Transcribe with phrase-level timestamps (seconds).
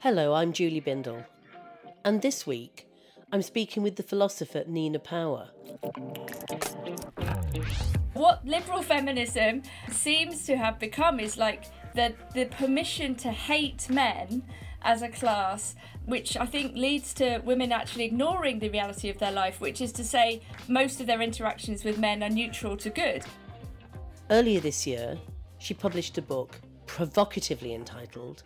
[0.00, 1.24] Hello, I'm Julie Bindel.
[2.04, 2.86] And this week,
[3.32, 5.48] I'm speaking with the philosopher Nina Power.
[8.12, 11.64] What liberal feminism seems to have become is like
[11.94, 14.42] the, the permission to hate men
[14.82, 15.74] as a class,
[16.04, 19.92] which I think leads to women actually ignoring the reality of their life, which is
[19.92, 23.24] to say, most of their interactions with men are neutral to good.
[24.28, 25.16] Earlier this year,
[25.58, 26.60] she published a book
[26.90, 28.42] provocatively entitled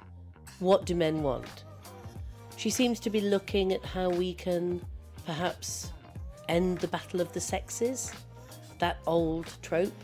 [0.58, 1.64] What Do Men Want?
[2.56, 4.84] She seems to be looking at how we can
[5.24, 5.92] perhaps
[6.50, 8.12] end the battle of the sexes,
[8.80, 9.94] that old trope.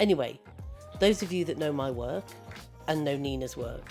[0.00, 0.40] Anyway,
[0.98, 2.24] those of you that know my work
[2.88, 3.88] and know Nina's work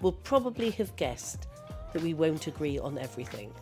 [0.00, 1.48] will probably have guessed
[1.92, 3.52] that we won't agree on everything.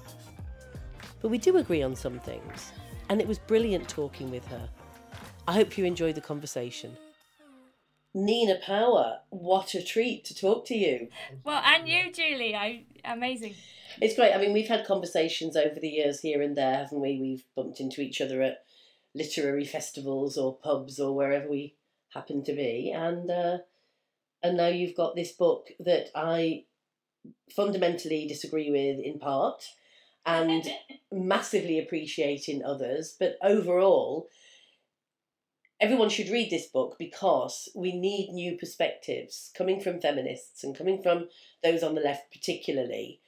[1.20, 2.72] But we do agree on some things,
[3.08, 4.68] and it was brilliant talking with her.
[5.48, 6.96] I hope you enjoyed the conversation.
[8.14, 11.08] Nina Power, what a treat to talk to you.
[11.42, 13.56] Well, and you, Julie, I, amazing.
[14.00, 14.32] It's great.
[14.32, 17.18] I mean, we've had conversations over the years here and there, haven't we?
[17.20, 18.64] We've bumped into each other at
[19.14, 21.74] literary festivals or pubs or wherever we
[22.12, 23.58] happen to be, and uh,
[24.44, 26.64] and now you've got this book that I
[27.50, 29.64] fundamentally disagree with in part,
[30.24, 30.64] and
[31.12, 34.28] massively appreciate in others, but overall.
[35.80, 41.02] Everyone should read this book because we need new perspectives coming from feminists and coming
[41.02, 41.28] from
[41.62, 43.20] those on the left, particularly,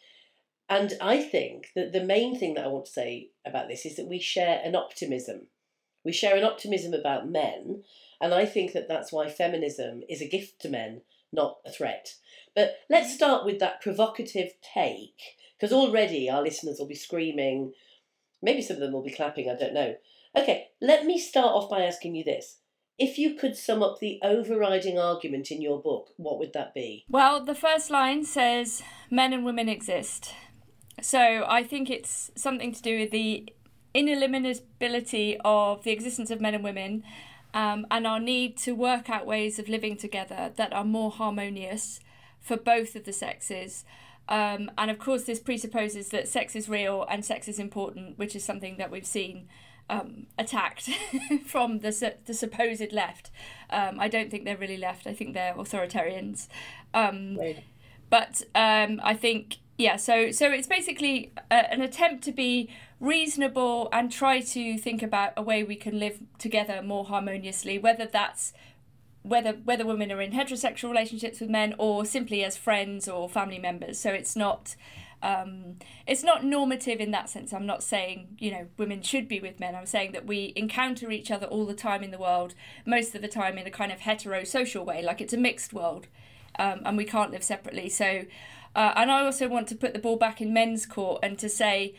[0.69, 3.97] and I think that the main thing that I want to say about this is
[3.97, 5.49] that we share an optimism.
[6.05, 7.85] We share an optimism about men,
[8.21, 12.15] and I think that that's why feminism is a gift to men, not a threat.
[12.55, 17.73] But let's start with that provocative take, because already our listeners will be screaming.
[18.43, 19.97] Maybe some of them will be clapping, I don't know.
[20.37, 22.59] Okay, let me start off by asking you this.
[22.99, 27.05] If you could sum up the overriding argument in your book, what would that be?
[27.09, 30.33] Well, the first line says men and women exist.
[31.01, 33.49] So I think it's something to do with the
[33.95, 37.03] ineliminability of the existence of men and women
[37.55, 42.01] um, and our need to work out ways of living together that are more harmonious
[42.41, 43.85] for both of the sexes.
[44.29, 48.37] Um, and of course, this presupposes that sex is real and sex is important, which
[48.37, 49.49] is something that we've seen
[49.89, 50.89] um, attacked
[51.47, 53.31] from the, the supposed left.
[53.71, 56.49] Um, I don't think they're really left, I think they're authoritarians.
[56.95, 57.63] Um, Right.
[58.11, 59.97] but um, I think yeah.
[59.97, 62.71] So so it's basically a, an attempt to be
[63.01, 67.79] reasonable and try to think about a way we can live together more harmoniously.
[67.79, 68.53] Whether that's
[69.23, 73.59] whether whether women are in heterosexual relationships with men or simply as friends or family
[73.59, 73.99] members.
[74.01, 74.77] So it's not.
[75.23, 77.53] Um, it's not normative in that sense.
[77.53, 79.75] I'm not saying you know women should be with men.
[79.75, 82.55] I'm saying that we encounter each other all the time in the world,
[82.85, 86.07] most of the time in a kind of heterosocial way, like it's a mixed world,
[86.59, 87.89] um, and we can't live separately.
[87.89, 88.25] So
[88.77, 91.49] uh, and I also want to put the ball back in men's court and to
[91.49, 91.95] say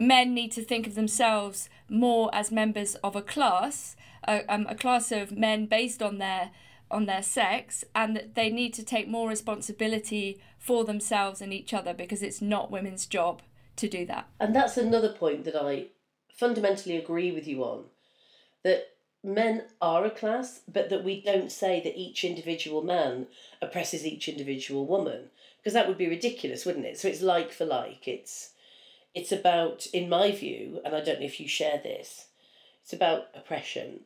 [0.00, 3.94] men need to think of themselves more as members of a class,
[4.26, 6.50] a, um, a class of men based on their
[6.90, 11.72] on their sex, and that they need to take more responsibility for themselves and each
[11.72, 13.42] other because it's not women's job
[13.76, 14.28] to do that.
[14.38, 15.86] And that's another point that I
[16.36, 17.84] fundamentally agree with you on
[18.62, 18.88] that
[19.22, 23.26] men are a class, but that we don't say that each individual man
[23.60, 26.98] oppresses each individual woman because that would be ridiculous, wouldn't it?
[26.98, 28.08] So it's like for like.
[28.08, 28.52] It's
[29.14, 32.26] it's about, in my view, and I don't know if you share this,
[32.82, 34.00] it's about oppression,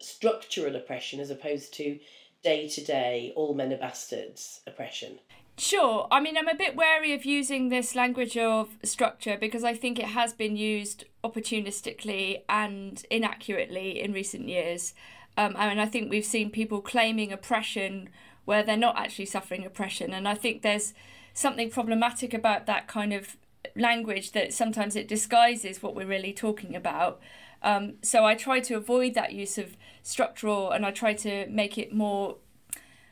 [0.00, 1.98] structural oppression, as opposed to
[2.42, 5.18] day to day, all men are bastards oppression.
[5.56, 6.06] Sure.
[6.10, 9.98] I mean, I'm a bit wary of using this language of structure because I think
[9.98, 14.94] it has been used opportunistically and inaccurately in recent years.
[15.36, 18.08] Um, I mean, I think we've seen people claiming oppression
[18.44, 20.12] where they're not actually suffering oppression.
[20.12, 20.94] And I think there's
[21.34, 23.36] something problematic about that kind of
[23.74, 27.20] language that sometimes it disguises what we're really talking about.
[27.62, 31.76] Um, so I try to avoid that use of structural and I try to make
[31.76, 32.36] it more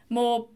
[0.09, 0.49] more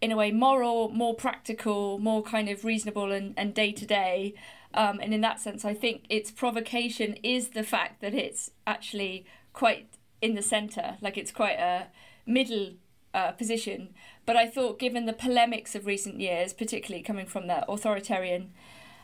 [0.00, 4.34] in a way moral, more practical, more kind of reasonable and, and day to day.
[4.74, 9.88] And in that sense, I think its provocation is the fact that it's actually quite
[10.20, 11.88] in the centre, like it's quite a
[12.26, 12.74] middle
[13.14, 13.94] uh, position.
[14.26, 18.52] But I thought, given the polemics of recent years, particularly coming from that authoritarian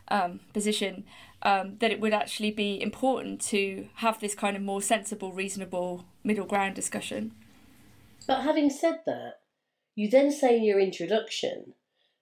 [0.08, 1.04] um, position,
[1.44, 6.04] um, that it would actually be important to have this kind of more sensible, reasonable
[6.22, 7.32] middle ground discussion.
[8.26, 9.40] But having said that,
[9.94, 11.74] you then say in your introduction,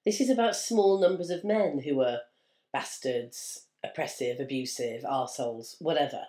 [0.04, 2.19] this is about small numbers of men who are
[2.72, 6.22] bastards, oppressive, abusive, arseholes, whatever.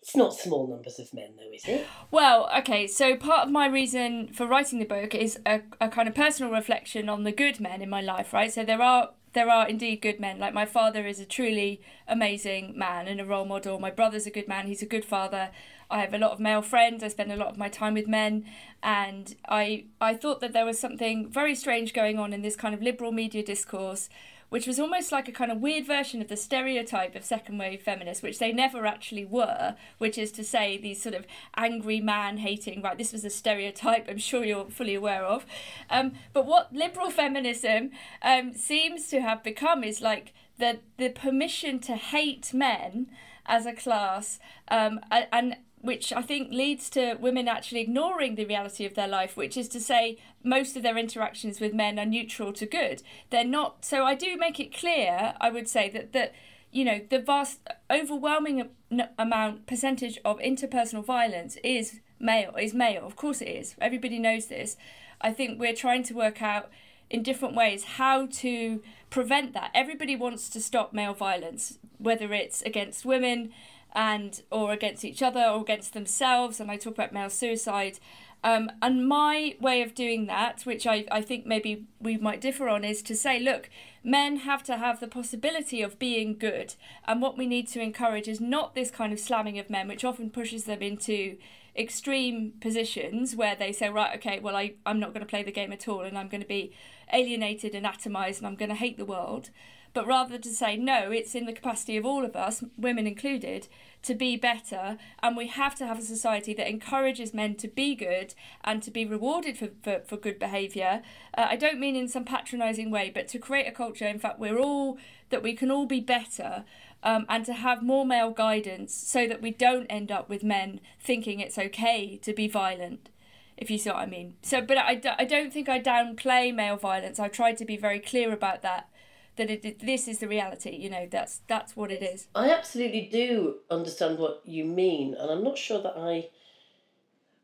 [0.00, 1.86] It's not small numbers of men, though, is it?
[2.10, 6.08] Well, okay, so part of my reason for writing the book is a, a kind
[6.08, 8.52] of personal reflection on the good men in my life, right?
[8.52, 10.38] So there are there are indeed good men.
[10.38, 13.78] Like my father is a truly amazing man and a role model.
[13.78, 14.66] My brother's a good man.
[14.66, 15.50] He's a good father.
[15.90, 17.02] I have a lot of male friends.
[17.02, 18.46] I spend a lot of my time with men,
[18.82, 22.74] and I I thought that there was something very strange going on in this kind
[22.74, 24.08] of liberal media discourse
[24.52, 27.80] which was almost like a kind of weird version of the stereotype of second wave
[27.80, 31.24] feminists, which they never actually were, which is to say these sort of
[31.56, 32.98] angry man hating, right?
[32.98, 35.46] This was a stereotype I'm sure you're fully aware of.
[35.88, 41.78] Um, but what liberal feminism um, seems to have become is like the, the permission
[41.78, 43.06] to hate men
[43.46, 44.38] as a class
[44.68, 49.36] um, and which I think leads to women actually ignoring the reality of their life,
[49.36, 53.02] which is to say, most of their interactions with men are neutral to good.
[53.30, 53.84] They're not.
[53.84, 55.34] So I do make it clear.
[55.40, 56.32] I would say that that
[56.70, 57.58] you know the vast,
[57.90, 58.70] overwhelming
[59.18, 62.54] amount percentage of interpersonal violence is male.
[62.56, 63.04] Is male.
[63.04, 63.74] Of course it is.
[63.80, 64.76] Everybody knows this.
[65.20, 66.70] I think we're trying to work out
[67.10, 69.70] in different ways how to prevent that.
[69.74, 73.52] Everybody wants to stop male violence, whether it's against women
[73.94, 77.98] and or against each other or against themselves and i talk about male suicide.
[78.44, 82.68] Um, and my way of doing that which I, I think maybe we might differ
[82.68, 83.70] on is to say look
[84.02, 86.74] men have to have the possibility of being good
[87.04, 90.04] and what we need to encourage is not this kind of slamming of men which
[90.04, 91.36] often pushes them into
[91.76, 95.52] extreme positions where they say right okay well I, i'm not going to play the
[95.52, 96.72] game at all and i'm going to be
[97.12, 99.50] alienated and atomized and i'm going to hate the world
[99.94, 103.68] but rather to say, no, it's in the capacity of all of us, women included,
[104.02, 104.96] to be better.
[105.22, 108.34] And we have to have a society that encourages men to be good
[108.64, 111.02] and to be rewarded for, for, for good behaviour.
[111.36, 114.38] Uh, I don't mean in some patronising way, but to create a culture, in fact,
[114.38, 114.98] we're all,
[115.30, 116.64] that we can all be better.
[117.04, 120.80] Um, and to have more male guidance so that we don't end up with men
[121.00, 123.08] thinking it's okay to be violent
[123.56, 124.34] if you see what I mean.
[124.42, 127.18] So, but I, I don't think I downplay male violence.
[127.18, 128.88] I tried to be very clear about that
[129.36, 132.28] that it, this is the reality you know that's that's what it is.
[132.34, 136.28] I absolutely do understand what you mean and i'm not sure that i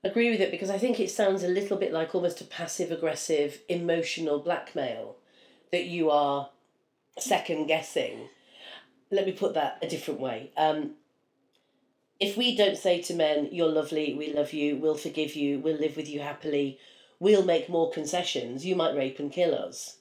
[0.05, 2.91] agree with it because i think it sounds a little bit like almost a passive
[2.91, 5.17] aggressive emotional blackmail
[5.73, 6.51] that you are
[7.19, 8.29] second guessing.
[9.11, 10.51] Let me put that a different way.
[10.57, 10.93] Um,
[12.21, 15.79] if we don't say to men you're lovely we love you we'll forgive you we'll
[15.79, 16.77] live with you happily
[17.21, 19.99] we'll make more concessions you might rape and kill us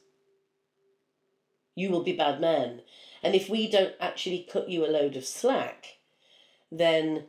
[1.78, 2.82] you will be bad men.
[3.22, 6.00] And if we don't actually cut you a load of slack,
[6.72, 7.26] then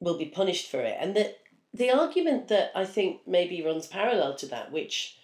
[0.00, 0.96] we'll be punished for it.
[1.00, 1.36] And the,
[1.72, 5.18] the argument that I think maybe runs parallel to that, which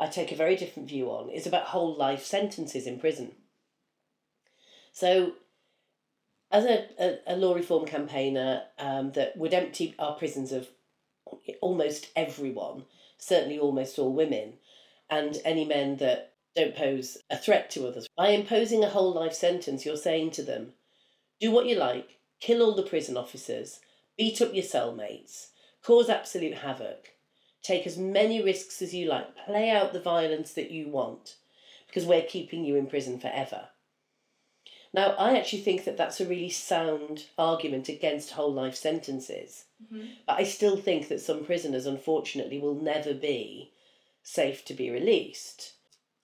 [0.00, 3.32] I take a very different view on, is about whole life sentences in prison.
[4.92, 5.34] So,
[6.50, 10.66] as a, a, a law reform campaigner um, that would empty our prisons of
[11.60, 12.84] almost everyone,
[13.16, 14.54] certainly almost all women,
[15.08, 18.08] and any men that don't pose a threat to others.
[18.16, 20.72] By imposing a whole life sentence, you're saying to them,
[21.40, 23.80] do what you like, kill all the prison officers,
[24.16, 25.48] beat up your cellmates,
[25.82, 27.10] cause absolute havoc,
[27.62, 31.36] take as many risks as you like, play out the violence that you want,
[31.86, 33.68] because we're keeping you in prison forever.
[34.92, 39.66] Now, I actually think that that's a really sound argument against whole life sentences.
[39.84, 40.06] Mm-hmm.
[40.26, 43.72] But I still think that some prisoners, unfortunately, will never be
[44.22, 45.74] safe to be released.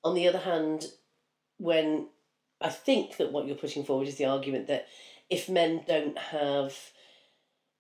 [0.05, 0.87] On the other hand,
[1.58, 2.08] when
[2.61, 4.87] I think that what you're putting forward is the argument that
[5.31, 6.75] if men don't have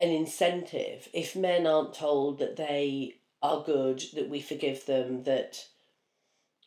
[0.00, 5.64] an incentive, if men aren't told that they are good, that we forgive them, that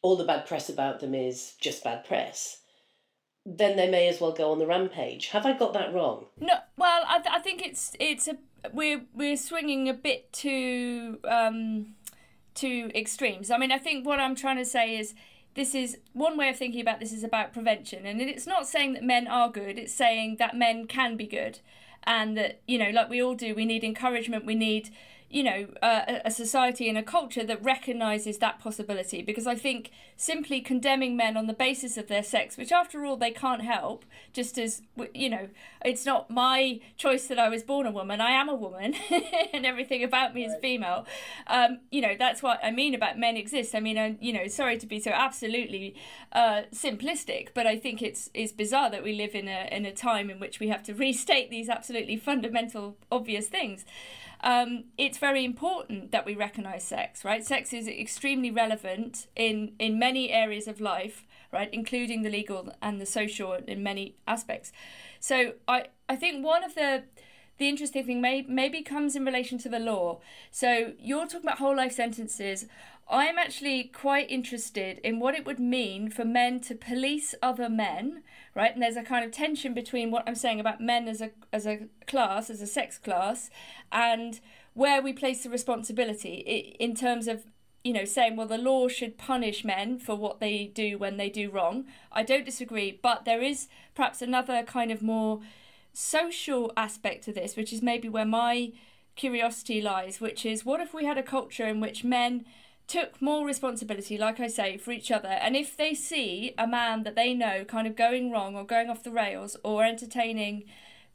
[0.02, 2.62] all the bad press about them is just bad press,
[3.46, 5.28] then they may as well go on the rampage.
[5.30, 6.26] Have I got that wrong?
[6.40, 6.56] No.
[6.78, 8.38] Well, I, th- I think it's it's a
[8.74, 11.96] we're we're swinging a bit too um,
[12.54, 13.50] too extremes.
[13.50, 15.14] I mean, I think what I'm trying to say is
[15.58, 18.06] this is one way of thinking about this is about prevention.
[18.06, 21.60] And it's not saying that men are good it's saying that men can be good.
[22.04, 24.90] And that you know like we all do we need encouragement we need
[25.30, 29.22] you know, uh, a society and a culture that recognizes that possibility.
[29.22, 33.18] Because I think simply condemning men on the basis of their sex, which after all
[33.18, 34.82] they can't help, just as,
[35.14, 35.50] you know,
[35.84, 38.96] it's not my choice that I was born a woman, I am a woman,
[39.54, 41.06] and everything about me is female.
[41.48, 43.76] Um, you know, that's what I mean about men exist.
[43.76, 45.94] I mean, I, you know, sorry to be so absolutely
[46.32, 49.92] uh, simplistic, but I think it's, it's bizarre that we live in a, in a
[49.92, 53.84] time in which we have to restate these absolutely fundamental, obvious things
[54.42, 57.46] um, it's very important that we recognize sex, right?
[57.46, 63.00] Sex is extremely relevant in, in many areas of life, right, including the legal and
[63.00, 64.72] the social in many aspects.
[65.20, 67.04] So I, I think one of the
[67.58, 70.20] the interesting thing may, maybe comes in relation to the law.
[70.52, 72.68] So you're talking about whole life sentences.
[73.10, 78.24] I'm actually quite interested in what it would mean for men to police other men,
[78.54, 78.74] right?
[78.74, 81.66] And there's a kind of tension between what I'm saying about men as a as
[81.66, 83.50] a class, as a sex class,
[83.92, 84.40] and
[84.78, 87.46] where we place the responsibility in terms of
[87.84, 91.30] you know saying well the law should punish men for what they do when they
[91.30, 91.86] do wrong.
[92.12, 95.42] I don't disagree, but there is perhaps another kind of more
[95.94, 98.72] social aspect to this, which is maybe where my
[99.16, 102.46] curiosity lies, which is what if we had a culture in which men
[102.86, 105.30] took more responsibility, like I say, for each other.
[105.30, 108.92] And if they see a man that they know kind of going wrong or going
[108.92, 110.66] off the rails or entertaining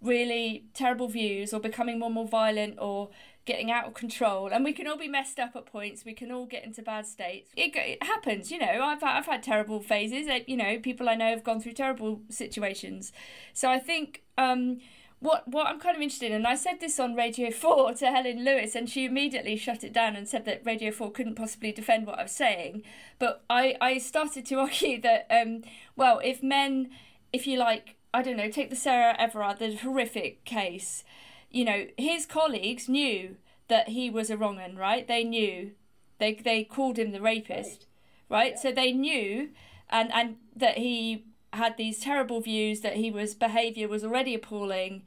[0.03, 3.11] really terrible views or becoming more and more violent or
[3.45, 6.31] getting out of control and we can all be messed up at points we can
[6.31, 10.29] all get into bad states it, it happens you know I've, I've had terrible phases
[10.47, 13.13] you know people i know have gone through terrible situations
[13.53, 14.79] so i think um
[15.23, 18.07] what what I'm kind of interested in, and I said this on Radio 4 to
[18.11, 21.71] Helen Lewis, and she immediately shut it down and said that Radio 4 couldn't possibly
[21.71, 22.83] defend what I was saying.
[23.21, 25.63] But I, I started to argue that, um,
[25.97, 26.91] well, if men,
[27.33, 31.05] if you like, I don't know, take the Sarah Everard, the horrific case,
[31.53, 33.37] you know, his colleagues knew
[33.69, 35.07] that he was a wrong un, right?
[35.07, 35.73] They knew.
[36.19, 37.87] They, they called him the rapist,
[38.29, 38.53] right?
[38.55, 38.61] Yeah.
[38.61, 39.51] So they knew
[39.93, 45.03] and, and that he had these terrible views that he was behavior was already appalling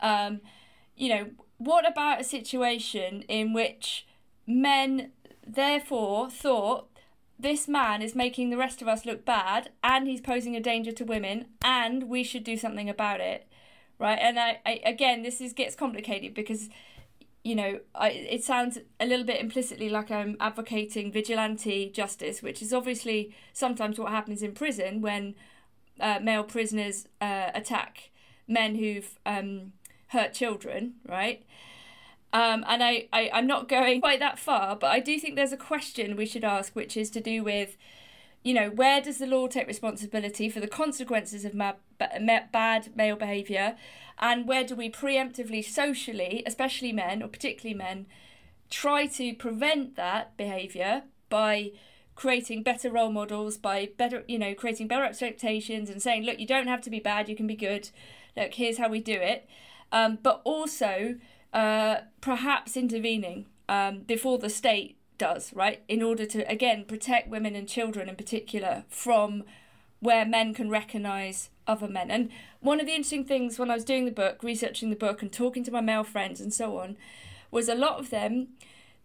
[0.00, 0.40] um,
[0.96, 1.26] you know
[1.58, 4.06] what about a situation in which
[4.46, 5.12] men
[5.46, 6.86] therefore thought
[7.38, 10.92] this man is making the rest of us look bad and he's posing a danger
[10.92, 13.46] to women and we should do something about it
[14.00, 16.68] right and I, I again this is gets complicated because
[17.44, 22.60] you know I, it sounds a little bit implicitly like i'm advocating vigilante justice which
[22.60, 25.36] is obviously sometimes what happens in prison when
[26.00, 28.10] uh, male prisoners uh, attack
[28.50, 29.72] men who've um,
[30.08, 31.44] hurt children, right?
[32.32, 35.52] Um, and I, I, I'm not going quite that far, but I do think there's
[35.52, 37.76] a question we should ask, which is to do with,
[38.42, 43.16] you know, where does the law take responsibility for the consequences of ma- bad male
[43.16, 43.76] behaviour?
[44.18, 48.06] And where do we preemptively, socially, especially men, or particularly men,
[48.70, 51.72] try to prevent that behaviour by
[52.14, 56.46] creating better role models by better you know creating better expectations and saying look you
[56.46, 57.88] don't have to be bad you can be good
[58.36, 59.48] look here's how we do it
[59.90, 61.14] um, but also
[61.54, 67.54] uh, perhaps intervening um, before the state does right in order to again protect women
[67.54, 69.44] and children in particular from
[70.00, 73.84] where men can recognize other men and one of the interesting things when i was
[73.84, 76.96] doing the book researching the book and talking to my male friends and so on
[77.50, 78.48] was a lot of them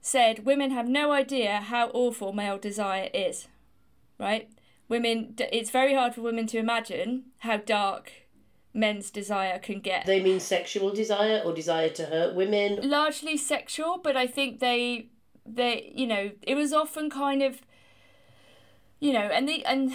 [0.06, 3.48] said women have no idea how awful male desire is,
[4.20, 4.48] right?
[4.88, 8.12] Women, it's very hard for women to imagine how dark
[8.72, 10.06] men's desire can get.
[10.06, 12.88] They mean sexual desire or desire to hurt women?
[12.88, 15.08] Largely sexual, but I think they,
[15.46, 17.62] they, you know, it was often kind of,
[19.00, 19.94] you know, and the and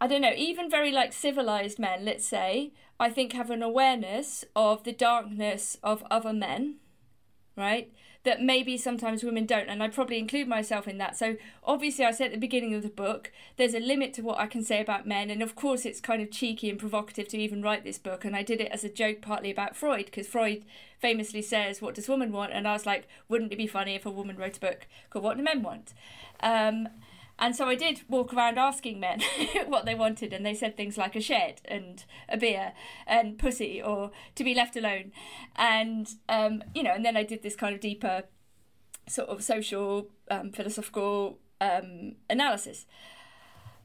[0.00, 4.44] I don't know, even very like civilized men, let's say, I think have an awareness
[4.56, 6.76] of the darkness of other men,
[7.56, 7.92] right?
[8.22, 11.16] That maybe sometimes women don't, and I probably include myself in that.
[11.16, 14.38] So obviously, I said at the beginning of the book, there's a limit to what
[14.38, 17.38] I can say about men, and of course, it's kind of cheeky and provocative to
[17.38, 20.26] even write this book, and I did it as a joke partly about Freud because
[20.26, 20.64] Freud
[20.98, 24.04] famously says, "What does woman want?" and I was like, "Wouldn't it be funny if
[24.04, 25.94] a woman wrote a book called What Do Men Want?"
[26.40, 26.88] Um,
[27.40, 29.22] and so I did walk around asking men
[29.66, 32.74] what they wanted, and they said things like a shed and a beer
[33.06, 35.12] and pussy or to be left alone.
[35.56, 38.24] And, um, you know, and then I did this kind of deeper
[39.08, 42.84] sort of social, um, philosophical um, analysis.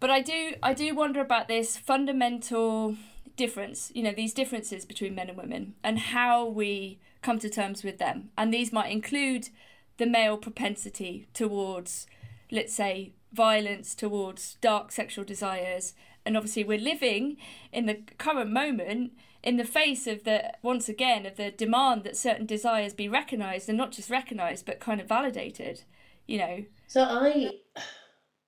[0.02, 2.98] But I do, I do wonder about this fundamental
[3.38, 7.84] difference, you know, these differences between men and women and how we come to terms
[7.84, 8.32] with them.
[8.38, 9.50] And these might include
[9.98, 12.06] the male propensity towards,
[12.52, 15.94] let's say, violence towards dark sexual desires.
[16.26, 17.38] And obviously, we're living
[17.72, 19.12] in the current moment
[19.44, 23.70] in the face of the, once again, of the demand that certain desires be recognised
[23.70, 25.84] and not just recognised, but kind of validated,
[26.26, 26.66] you know.
[26.88, 27.52] So I.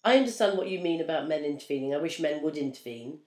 [0.03, 1.94] I understand what you mean about men intervening.
[1.94, 3.20] I wish men would intervene.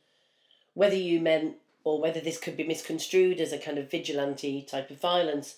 [0.73, 4.91] Whether you meant or whether this could be misconstrued as a kind of vigilante type
[4.91, 5.57] of violence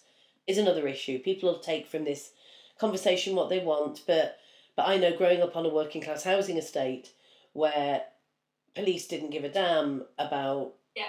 [0.49, 1.21] is another issue.
[1.21, 2.32] People will take from this
[2.78, 4.38] conversation what they want, but
[4.76, 7.12] but I know growing up on a working class housing estate
[7.52, 8.02] where
[8.75, 11.05] police didn't give a damn about yeah.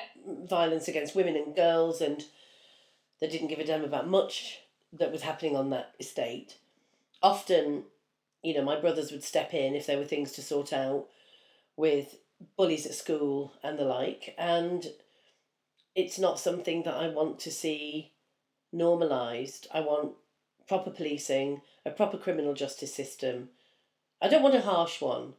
[0.50, 2.24] violence against women and girls and
[3.20, 4.60] they didn't give a damn about much
[4.92, 6.58] that was happening on that estate.
[7.22, 7.84] Often,
[8.44, 11.08] you know, my brothers would step in if there were things to sort out
[11.78, 12.18] with
[12.58, 14.36] bullies at school and the like.
[14.38, 14.86] And
[15.96, 18.12] it's not something that I want to see
[18.72, 19.68] normalised.
[19.74, 20.14] I want
[20.68, 23.50] proper policing, a proper criminal justice system.
[24.22, 25.34] I don't want a harsh one.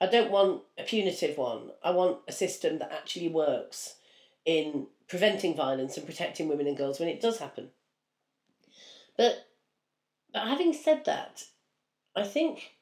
[0.00, 1.70] I don't want a punitive one.
[1.82, 3.96] I want a system that actually works
[4.44, 7.70] in preventing violence and protecting women and girls when it does happen.
[9.16, 9.46] But,
[10.32, 11.44] but having said that,
[12.14, 12.72] I think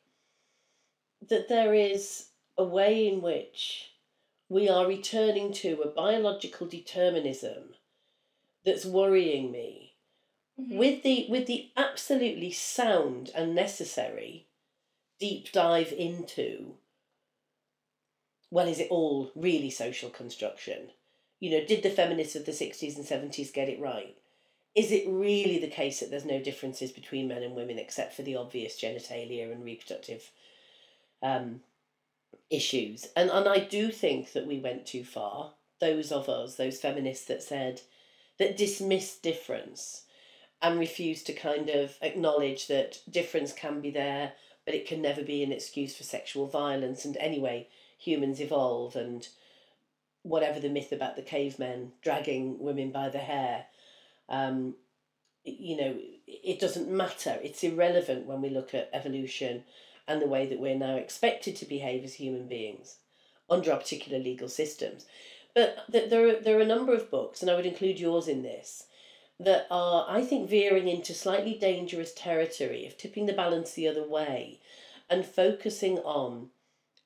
[1.28, 2.26] that there is
[2.56, 3.92] a way in which
[4.48, 7.74] we are returning to a biological determinism
[8.64, 9.83] that's worrying me
[10.60, 10.76] mm-hmm.
[10.76, 14.46] with the with the absolutely sound and necessary
[15.20, 16.74] deep dive into
[18.50, 20.90] well is it all really social construction
[21.40, 24.16] you know did the feminists of the 60s and 70s get it right
[24.74, 28.22] is it really the case that there's no differences between men and women except for
[28.22, 30.30] the obvious genitalia and reproductive
[31.22, 31.60] um,
[32.50, 33.06] issues?
[33.16, 35.52] And and I do think that we went too far.
[35.80, 37.82] Those of us, those feminists that said
[38.38, 40.02] that dismissed difference
[40.64, 44.32] and refuse to kind of acknowledge that difference can be there,
[44.64, 47.04] but it can never be an excuse for sexual violence.
[47.04, 47.68] And anyway,
[47.98, 49.28] humans evolve and
[50.22, 53.66] whatever the myth about the cavemen dragging women by the hair
[54.28, 54.74] um,
[55.44, 57.38] you know, it doesn't matter.
[57.42, 59.64] It's irrelevant when we look at evolution
[60.08, 62.96] and the way that we're now expected to behave as human beings
[63.50, 65.06] under our particular legal systems.
[65.54, 68.42] But there are, there are a number of books, and I would include yours in
[68.42, 68.84] this,
[69.40, 74.06] that are, I think, veering into slightly dangerous territory of tipping the balance the other
[74.06, 74.60] way
[75.10, 76.50] and focusing on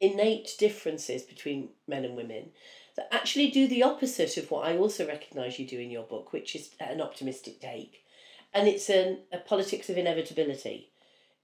[0.01, 2.51] innate differences between men and women
[2.97, 6.33] that actually do the opposite of what I also recognise you do in your book,
[6.33, 8.05] which is an optimistic take.
[8.53, 10.91] And it's an, a politics of inevitability.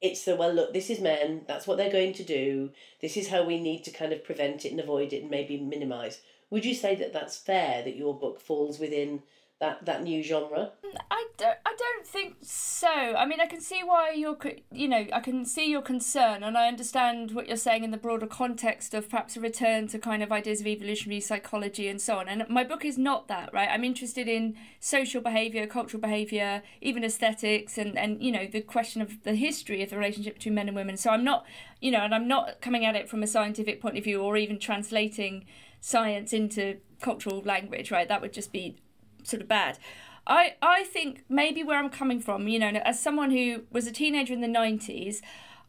[0.01, 3.29] It's the, well, look, this is men, that's what they're going to do, this is
[3.29, 6.21] how we need to kind of prevent it and avoid it and maybe minimise.
[6.51, 9.23] Would you say that that's fair, that your book falls within
[9.61, 10.73] that that new genre?
[11.11, 12.89] I don't I don't think so.
[12.89, 14.37] I mean, I can see why you're
[14.71, 17.97] you know I can see your concern, and I understand what you're saying in the
[17.97, 22.19] broader context of perhaps a return to kind of ideas of evolutionary psychology and so
[22.19, 22.29] on.
[22.29, 23.69] And my book is not that right.
[23.71, 29.03] I'm interested in social behavior, cultural behavior, even aesthetics, and and you know the question
[29.03, 30.97] of the history of the relationship between men and women.
[30.97, 31.47] So I'm not
[31.81, 34.37] you know, and I'm not coming at it from a scientific point of view or
[34.37, 35.45] even translating
[35.81, 38.09] science into cultural language, right?
[38.09, 38.79] That would just be
[39.25, 39.79] sort of bad.
[40.27, 43.93] I I think maybe where I'm coming from, you know, as someone who was a
[43.93, 45.21] teenager in the 90s,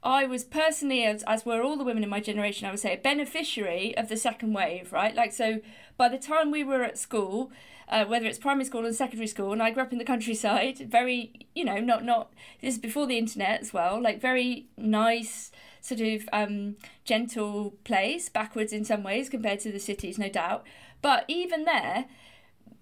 [0.06, 2.94] I was personally, as, as were all the women in my generation, I would say,
[2.94, 5.16] a beneficiary of the second wave, right?
[5.16, 5.62] Like, so
[5.98, 7.52] by the time we were at school,
[7.90, 10.78] uh, whether it's primary school or secondary school, and I grew up in the countryside,
[10.78, 15.52] very, you know, not, not, this is before the internet as well, like very nice,
[15.82, 20.64] sort of um, gentle place, backwards in some ways compared to the cities, no doubt.
[21.02, 22.06] But even there,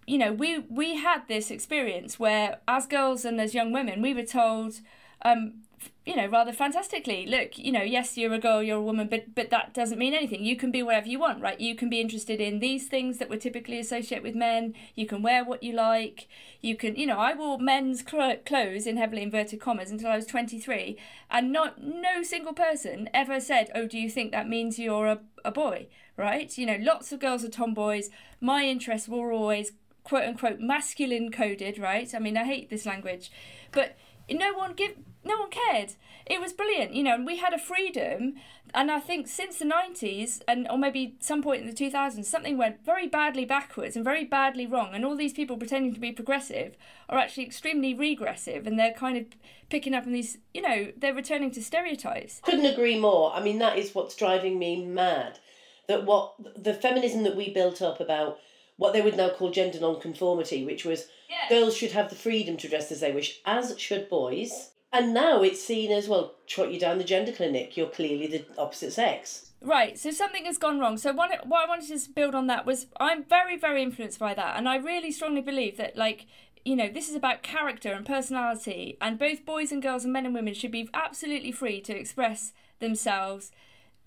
[0.08, 4.14] you know, we we had this experience where, as girls and as young women, we
[4.14, 4.80] were told,
[5.24, 5.64] um,
[6.06, 9.34] you know, rather fantastically, look, you know, yes, you're a girl, you're a woman, but
[9.34, 10.44] but that doesn't mean anything.
[10.44, 11.60] You can be whatever you want, right?
[11.60, 14.74] You can be interested in these things that were typically associated with men.
[14.96, 16.28] You can wear what you like.
[16.62, 20.18] You can, you know, I wore men's cl- clothes in heavily inverted commas until I
[20.18, 20.98] was 23,
[21.32, 25.20] and not no single person ever said, "Oh, do you think that means you're a
[25.46, 25.88] a boy?"
[26.18, 26.56] Right?
[26.58, 28.10] You know, lots of girls are tomboys.
[28.42, 29.72] My interests were always
[30.04, 32.14] quote unquote masculine coded, right?
[32.14, 33.32] I mean, I hate this language,
[33.72, 33.96] but
[34.30, 35.94] no one give no one cared.
[36.26, 38.36] It was brilliant, you know, and we had a freedom.
[38.74, 42.28] And I think since the nineties and or maybe some point in the two thousands,
[42.28, 44.94] something went very badly backwards and very badly wrong.
[44.94, 46.76] And all these people pretending to be progressive
[47.10, 49.26] are actually extremely regressive, and they're kind of
[49.70, 52.42] picking up on these, you know, they're returning to stereotypes.
[52.44, 53.34] Couldn't agree more.
[53.34, 55.40] I mean, that is what's driving me mad.
[55.88, 58.40] That what the feminism that we built up about
[58.78, 61.50] what they would now call gender nonconformity, which was yeah.
[61.50, 64.72] girls should have the freedom to dress as they wish, as should boys.
[64.92, 68.46] And now it's seen as well, trot you down the gender clinic, you're clearly the
[68.60, 69.52] opposite sex.
[69.60, 70.98] Right, so something has gone wrong.
[70.98, 74.34] So what, what I wanted to build on that was I'm very, very influenced by
[74.34, 74.58] that.
[74.58, 76.28] And I really strongly believe that, like,
[76.66, 80.26] you know, this is about character and personality, and both boys and girls and men
[80.26, 83.52] and women should be absolutely free to express themselves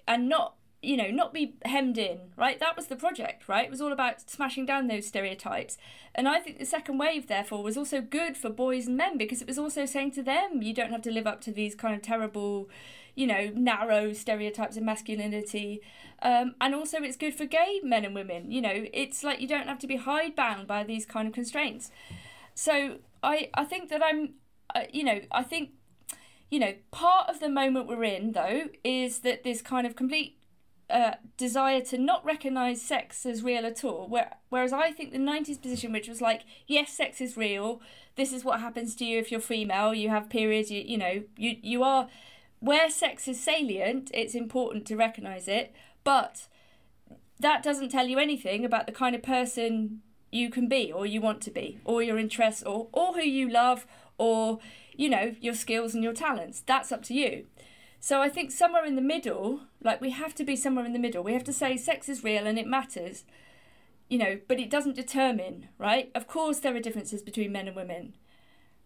[0.06, 2.60] and not you know, not be hemmed in, right?
[2.60, 3.64] That was the project, right?
[3.64, 5.78] It was all about smashing down those stereotypes.
[6.14, 9.40] And I think the second wave, therefore, was also good for boys and men because
[9.40, 11.94] it was also saying to them, you don't have to live up to these kind
[11.94, 12.68] of terrible,
[13.14, 15.80] you know, narrow stereotypes of masculinity.
[16.22, 18.50] Um, and also, it's good for gay men and women.
[18.50, 21.90] You know, it's like you don't have to be hidebound by these kind of constraints.
[22.54, 24.34] So I, I think that I'm,
[24.74, 25.70] uh, you know, I think
[26.50, 30.38] you know, part of the moment we're in, though, is that this kind of complete
[30.88, 34.08] uh, desire to not recognize sex as real at all.
[34.08, 37.80] Where, whereas I think the 90s position, which was like, yes, sex is real.
[38.16, 39.94] This is what happens to you if you're female.
[39.94, 40.70] You have periods.
[40.70, 42.08] You, you know, you, you are.
[42.60, 45.74] Where sex is salient, it's important to recognize it.
[46.04, 46.48] But
[47.40, 51.20] that doesn't tell you anything about the kind of person you can be or you
[51.20, 53.86] want to be or your interests or, or who you love
[54.18, 54.58] or
[54.94, 57.46] you know your skills and your talents that's up to you
[58.06, 60.98] so i think somewhere in the middle like we have to be somewhere in the
[61.06, 61.22] middle.
[61.24, 63.24] We have to say sex is real and it matters
[64.08, 66.10] you know but it doesn't determine right?
[66.14, 68.14] Of course there are differences between men and women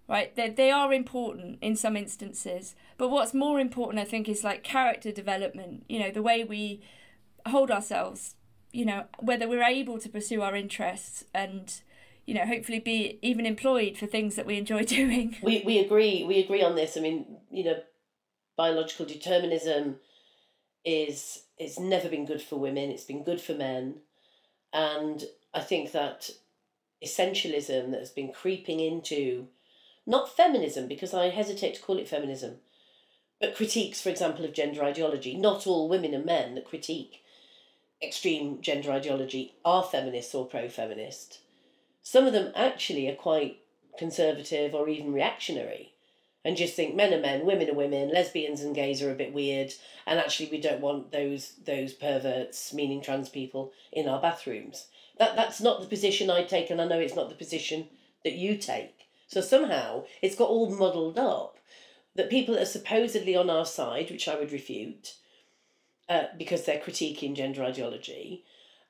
[0.09, 0.35] right?
[0.35, 4.63] They, they are important in some instances but what's more important i think is like
[4.63, 6.83] character development you know the way we
[7.47, 8.37] hold ourselves
[8.73, 11.83] you know whether we're able to pursue our interests and
[12.27, 15.37] you know hopefully be even employed for things that we enjoy doing.
[15.43, 16.97] We we agree we agree on this.
[16.97, 17.79] I mean you know
[18.61, 19.97] biological determinism
[20.85, 23.85] is it's never been good for women it's been good for men.
[24.73, 26.31] And i think that
[27.03, 29.49] essentialism that has been creeping into
[30.07, 32.53] not feminism because i hesitate to call it feminism
[33.41, 35.35] but critiques for example of gender ideology.
[35.35, 37.25] Not all women and men that critique
[38.03, 41.39] extreme gender ideology are feminists or pro feminist.
[42.03, 43.61] Some of them actually are quite
[43.99, 45.95] conservative or even reactionary
[46.45, 49.33] and just think men are men, women are women, lesbians and gays are a bit
[49.33, 49.73] weird,
[50.07, 54.87] and actually we don't want those those perverts, meaning trans people, in our bathrooms.
[55.19, 57.89] That that's not the position I take, and I know it's not the position
[58.25, 59.09] that you take.
[59.27, 61.59] So somehow it's got all muddled up
[62.17, 65.15] that people that are supposedly on our side, which I would refute,
[66.09, 68.45] uh, because they're critiquing gender ideology,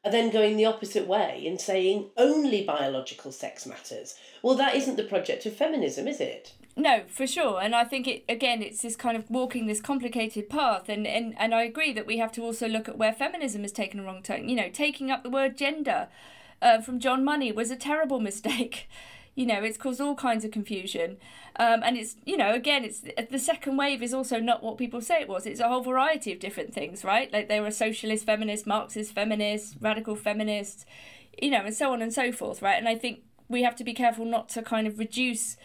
[0.05, 4.15] are then going the opposite way and saying only biological sex matters.
[4.43, 6.55] Well, that isn't the project of feminism, is it?
[6.77, 7.61] No, for sure.
[7.61, 11.35] And I think it again it's this kind of walking this complicated path and, and,
[11.39, 14.03] and I agree that we have to also look at where feminism has taken a
[14.03, 14.49] wrong turn.
[14.49, 16.09] You know, taking up the word gender
[16.63, 18.89] uh, from John Money was a terrible mistake.
[19.41, 21.17] You know it's caused all kinds of confusion
[21.57, 25.01] um, and it's you know again it's the second wave is also not what people
[25.01, 28.27] say it was it's a whole variety of different things right like they were socialist
[28.27, 30.85] feminists marxist feminists radical feminists
[31.41, 33.83] you know and so on and so forth right and i think we have to
[33.83, 35.57] be careful not to kind of reduce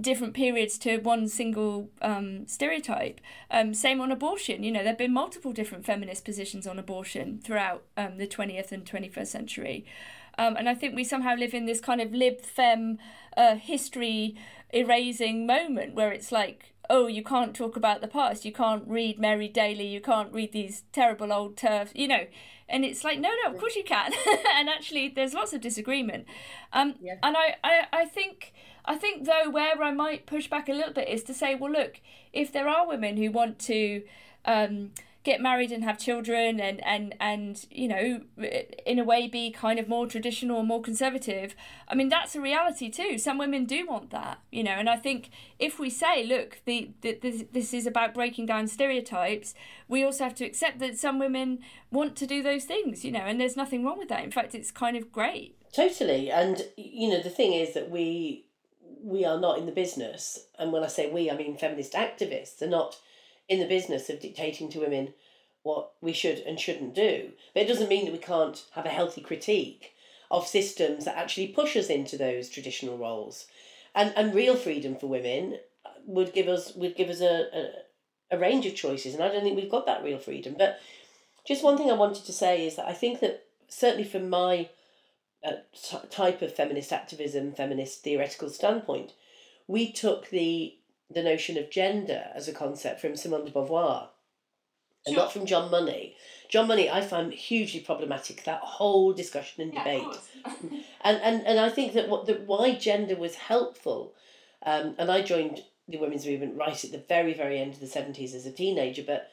[0.00, 3.18] different periods to one single um, stereotype.
[3.50, 4.62] Um, same on abortion.
[4.62, 8.72] You know, there have been multiple different feminist positions on abortion throughout um, the 20th
[8.72, 9.86] and 21st century.
[10.38, 12.98] Um, and I think we somehow live in this kind of lib fem
[13.36, 14.36] uh, history
[14.72, 19.18] erasing moment where it's like, oh, you can't talk about the past, you can't read
[19.18, 22.26] Mary Daly, you can't read these terrible old TERFs, you know.
[22.68, 24.12] And it's like, no, no, of course you can.
[24.54, 26.26] and actually, there's lots of disagreement.
[26.72, 27.16] Um, yeah.
[27.22, 28.52] And I, I, I think.
[28.88, 31.72] I think though where I might push back a little bit is to say, well,
[31.72, 32.00] look,
[32.32, 34.04] if there are women who want to
[34.44, 34.92] um,
[35.26, 38.20] get married and have children and and and you know
[38.86, 41.56] in a way be kind of more traditional more conservative
[41.88, 43.18] i mean that's a reality too.
[43.18, 46.92] Some women do want that you know and i think if we say look the,
[47.00, 49.52] the this, this is about breaking down stereotypes
[49.88, 51.58] we also have to accept that some women
[51.90, 54.22] want to do those things you know and there's nothing wrong with that.
[54.22, 55.56] In fact it's kind of great.
[55.72, 56.30] Totally.
[56.30, 58.46] And you know the thing is that we
[59.02, 62.60] we are not in the business and when i say we i mean feminist activists
[62.62, 62.96] are not
[63.48, 65.14] in the business of dictating to women
[65.62, 67.32] what we should and shouldn't do.
[67.52, 69.92] But it doesn't mean that we can't have a healthy critique
[70.30, 73.46] of systems that actually push us into those traditional roles.
[73.94, 75.58] And and real freedom for women
[76.06, 79.42] would give us would give us a, a, a range of choices and I don't
[79.42, 80.54] think we've got that real freedom.
[80.56, 80.80] But
[81.46, 84.68] just one thing I wanted to say is that I think that certainly from my
[85.44, 89.12] uh, t- type of feminist activism, feminist theoretical standpoint,
[89.66, 90.76] we took the
[91.10, 94.08] the notion of gender as a concept from Simone de Beauvoir
[95.06, 95.22] and sure.
[95.22, 96.16] not from John Money.
[96.48, 100.02] John Money, I find hugely problematic that whole discussion and debate,
[101.00, 104.14] and and and I think that what the why gender was helpful,
[104.64, 107.86] um, and I joined the women's movement right at the very very end of the
[107.86, 109.30] seventies as a teenager, but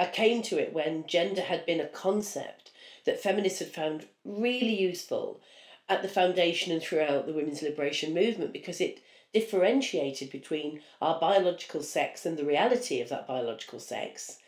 [0.00, 2.70] I came to it when gender had been a concept
[3.04, 5.40] that feminists had found really useful
[5.88, 9.00] at the foundation and throughout the women's liberation movement because it
[9.32, 14.38] differentiated between our biological sex and the reality of that biological sex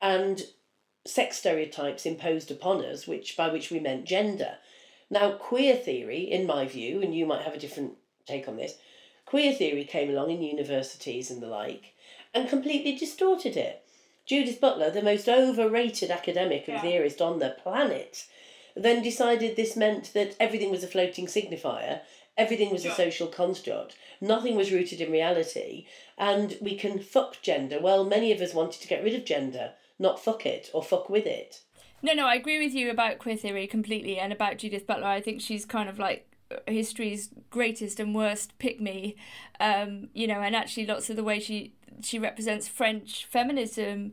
[0.00, 0.42] and
[1.04, 4.56] sex stereotypes imposed upon us which by which we meant gender
[5.10, 7.92] now queer theory in my view and you might have a different
[8.26, 8.78] take on this
[9.26, 11.94] queer theory came along in universities and the like
[12.32, 13.84] and completely distorted it
[14.24, 16.82] judith butler the most overrated academic and yeah.
[16.82, 18.24] theorist on the planet
[18.74, 22.00] then decided this meant that everything was a floating signifier
[22.36, 23.96] Everything was a social construct.
[24.20, 25.86] Nothing was rooted in reality.
[26.16, 27.78] And we can fuck gender.
[27.80, 31.10] Well, many of us wanted to get rid of gender, not fuck it or fuck
[31.10, 31.60] with it.
[32.02, 35.06] No, no, I agree with you about queer theory completely and about Judith Butler.
[35.06, 36.26] I think she's kind of like
[36.66, 39.16] history's greatest and worst pick me
[39.58, 44.12] um, you know and actually lots of the way she she represents french feminism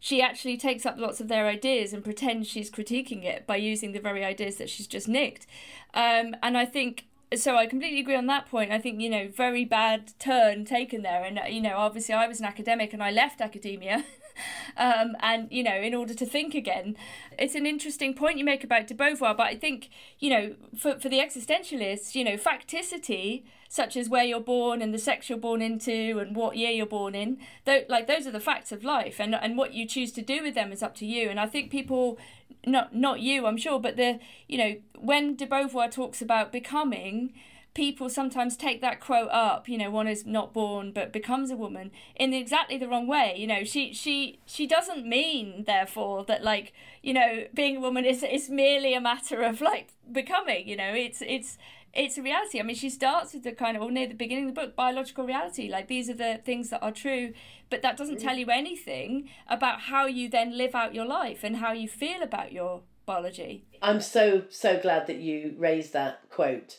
[0.00, 3.92] she actually takes up lots of their ideas and pretends she's critiquing it by using
[3.92, 5.46] the very ideas that she's just nicked
[5.94, 7.04] um, and i think
[7.36, 8.72] so I completely agree on that point.
[8.72, 12.40] I think you know very bad turn taken there, and you know obviously I was
[12.40, 14.04] an academic and I left academia,
[14.76, 16.96] um, and you know in order to think again,
[17.38, 19.36] it's an interesting point you make about de Beauvoir.
[19.36, 24.24] But I think you know for for the existentialists, you know facticity such as where
[24.24, 27.82] you're born and the sex you're born into and what year you're born in, though
[27.88, 30.54] like those are the facts of life, and and what you choose to do with
[30.54, 31.28] them is up to you.
[31.28, 32.18] And I think people
[32.66, 37.34] not not you, I'm sure, but the you know when de Beauvoir talks about becoming,
[37.74, 39.68] people sometimes take that quote up.
[39.68, 43.34] You know, one is not born but becomes a woman in exactly the wrong way.
[43.36, 48.04] You know, she she she doesn't mean therefore that like you know being a woman
[48.04, 50.66] is is merely a matter of like becoming.
[50.66, 51.58] You know, it's it's
[51.98, 52.60] it's a reality.
[52.60, 54.76] I mean, she starts with the kind of, or near the beginning of the book,
[54.76, 55.68] biological reality.
[55.68, 57.34] Like, these are the things that are true,
[57.70, 61.56] but that doesn't tell you anything about how you then live out your life and
[61.56, 63.64] how you feel about your biology.
[63.82, 66.78] I'm so, so glad that you raised that quote.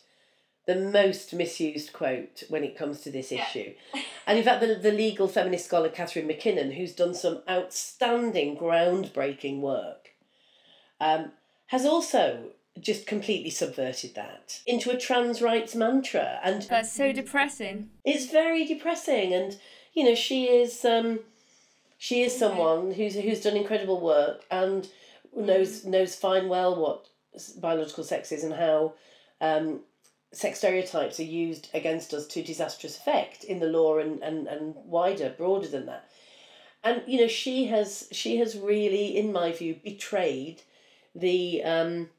[0.67, 3.73] The most misused quote when it comes to this issue.
[4.27, 9.59] And in fact, the, the legal feminist scholar Catherine MacKinnon, who's done some outstanding, groundbreaking
[9.59, 10.09] work,
[11.01, 11.31] um,
[11.65, 17.89] has also just completely subverted that into a trans rights mantra and that's so depressing.
[18.05, 19.57] It's very depressing and
[19.93, 21.19] you know she is um
[21.97, 24.87] she is someone who's who's done incredible work and
[25.35, 27.07] knows knows fine well what
[27.59, 28.93] biological sex is and how
[29.41, 29.81] um
[30.31, 34.75] sex stereotypes are used against us to disastrous effect in the law and, and, and
[34.75, 36.09] wider broader than that.
[36.83, 40.61] And you know she has she has really in my view betrayed
[41.13, 42.09] the um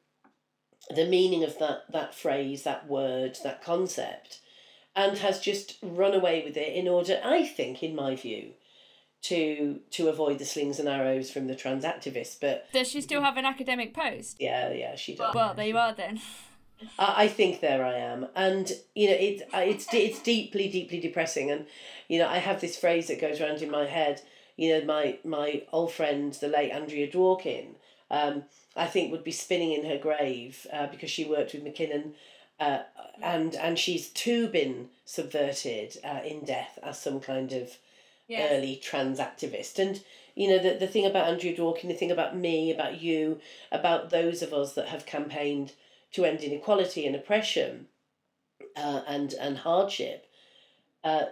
[0.94, 4.40] the meaning of that that phrase, that word, that concept,
[4.94, 8.52] and has just run away with it in order, I think, in my view,
[9.22, 12.36] to to avoid the slings and arrows from the trans activists.
[12.40, 14.36] But does she still have an academic post?
[14.40, 15.34] Yeah, yeah, she does.
[15.34, 16.20] Well, there you are then.
[16.98, 21.50] I, I think there I am, and you know it it's it's deeply deeply depressing,
[21.50, 21.66] and
[22.08, 24.22] you know I have this phrase that goes around in my head.
[24.56, 27.74] You know my my old friend, the late Andrea Dworkin.
[28.10, 28.44] Um,
[28.76, 32.14] I think would be spinning in her grave uh, because she worked with MacKinnon.
[32.60, 32.82] uh,
[33.22, 37.78] and and she's too been subverted uh, in death as some kind of
[38.32, 39.78] early trans activist.
[39.78, 40.02] And
[40.34, 43.40] you know the the thing about Andrea Dworkin, the thing about me, about you,
[43.72, 45.72] about those of us that have campaigned
[46.12, 47.88] to end inequality and oppression,
[48.76, 50.26] uh, and and hardship,
[51.02, 51.26] uh,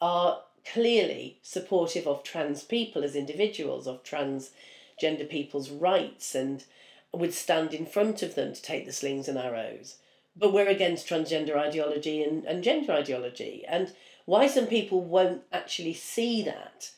[0.00, 6.64] are clearly supportive of trans people as individuals, of transgender people's rights and
[7.18, 9.96] would stand in front of them to take the slings and arrows.
[10.36, 13.64] But we're against transgender ideology and, and gender ideology.
[13.68, 13.92] And
[14.24, 16.90] why some people won't actually see that,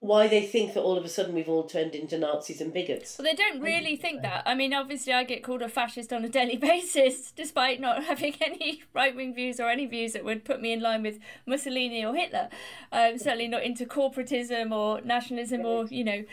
[0.00, 3.16] why they think that all of a sudden we've all turned into Nazis and bigots.
[3.18, 4.42] Well, they don't really think that.
[4.46, 8.34] I mean, obviously, I get called a fascist on a daily basis, despite not having
[8.40, 12.04] any right wing views or any views that would put me in line with Mussolini
[12.04, 12.48] or Hitler.
[12.92, 16.24] I'm certainly not into corporatism or nationalism or, you know,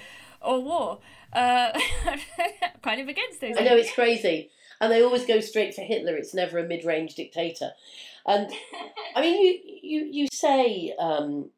[0.43, 0.99] or war.
[1.31, 1.71] Uh,
[2.83, 3.55] kind of against those.
[3.57, 6.15] I know it's crazy, and they always go straight for Hitler.
[6.15, 7.71] It's never a mid-range dictator,
[8.25, 8.51] and
[9.15, 11.49] I mean, you you you say um,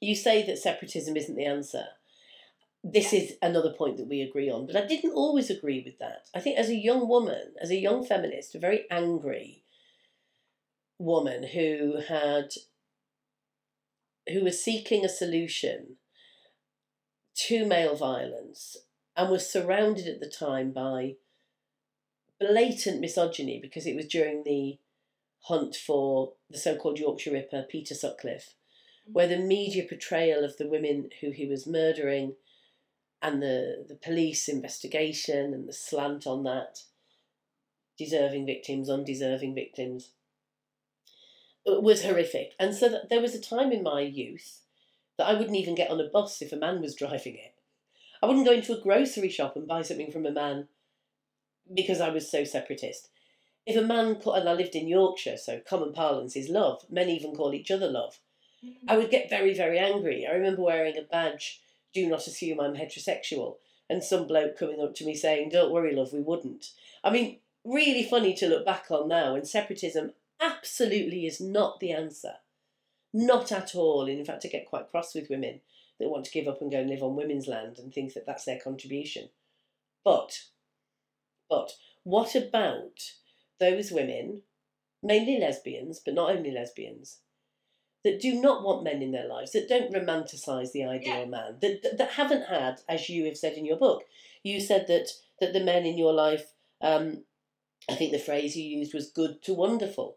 [0.00, 1.84] you say that separatism isn't the answer.
[2.82, 6.28] This is another point that we agree on, but I didn't always agree with that.
[6.34, 9.62] I think as a young woman, as a young feminist, a very angry
[10.98, 12.50] woman who had
[14.30, 15.96] who was seeking a solution
[17.48, 18.76] to male violence
[19.16, 21.14] and was surrounded at the time by
[22.38, 24.78] blatant misogyny because it was during the
[25.44, 28.54] hunt for the so called Yorkshire Ripper, Peter Sutcliffe,
[29.04, 29.12] mm-hmm.
[29.12, 32.34] where the media portrayal of the women who he was murdering
[33.22, 36.80] and the, the police investigation and the slant on that,
[37.98, 40.10] deserving victims, undeserving victims,
[41.66, 42.52] was horrific.
[42.58, 44.60] And so there was a time in my youth
[45.20, 47.54] that I wouldn't even get on a bus if a man was driving it.
[48.22, 50.68] I wouldn't go into a grocery shop and buy something from a man
[51.74, 53.10] because I was so separatist.
[53.66, 57.34] If a man, and I lived in Yorkshire, so common parlance is love, men even
[57.34, 58.18] call each other love,
[58.64, 58.88] mm-hmm.
[58.88, 60.26] I would get very, very angry.
[60.26, 61.60] I remember wearing a badge,
[61.92, 63.56] do not assume I'm heterosexual,
[63.90, 66.70] and some bloke coming up to me saying, don't worry, love, we wouldn't.
[67.04, 71.92] I mean, really funny to look back on now, and separatism absolutely is not the
[71.92, 72.36] answer.
[73.12, 74.06] Not at all.
[74.06, 75.60] In fact, I get quite cross with women
[75.98, 78.26] that want to give up and go and live on women's land and think that
[78.26, 79.28] that's their contribution.
[80.04, 80.44] But,
[81.48, 81.72] but
[82.04, 83.12] what about
[83.58, 84.42] those women,
[85.02, 87.18] mainly lesbians, but not only lesbians,
[88.02, 91.24] that do not want men in their lives, that don't romanticize the ideal yeah.
[91.26, 94.04] man, that, that, that haven't had, as you have said in your book,
[94.42, 97.24] you said that that the men in your life, um,
[97.88, 100.16] I think the phrase you used was good to wonderful.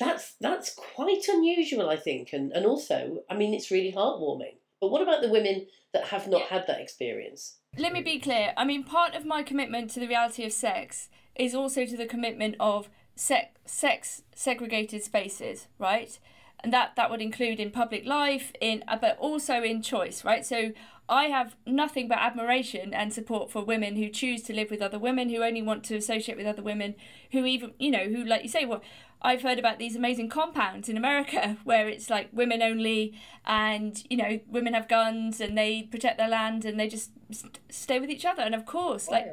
[0.00, 4.56] That's that's quite unusual, I think, and and also, I mean, it's really heartwarming.
[4.80, 6.58] But what about the women that have not yeah.
[6.58, 7.58] had that experience?
[7.76, 8.52] Let me be clear.
[8.56, 12.06] I mean, part of my commitment to the reality of sex is also to the
[12.06, 16.18] commitment of sex, sex segregated spaces, right?
[16.62, 20.44] and that that would include in public life in uh, but also in choice right
[20.44, 20.72] so
[21.10, 24.98] i have nothing but admiration and support for women who choose to live with other
[24.98, 26.94] women who only want to associate with other women
[27.32, 28.82] who even you know who like you say well
[29.22, 33.14] i've heard about these amazing compounds in america where it's like women only
[33.46, 37.58] and you know women have guns and they protect their land and they just st-
[37.68, 38.42] stay with each other.
[38.42, 39.26] And of course like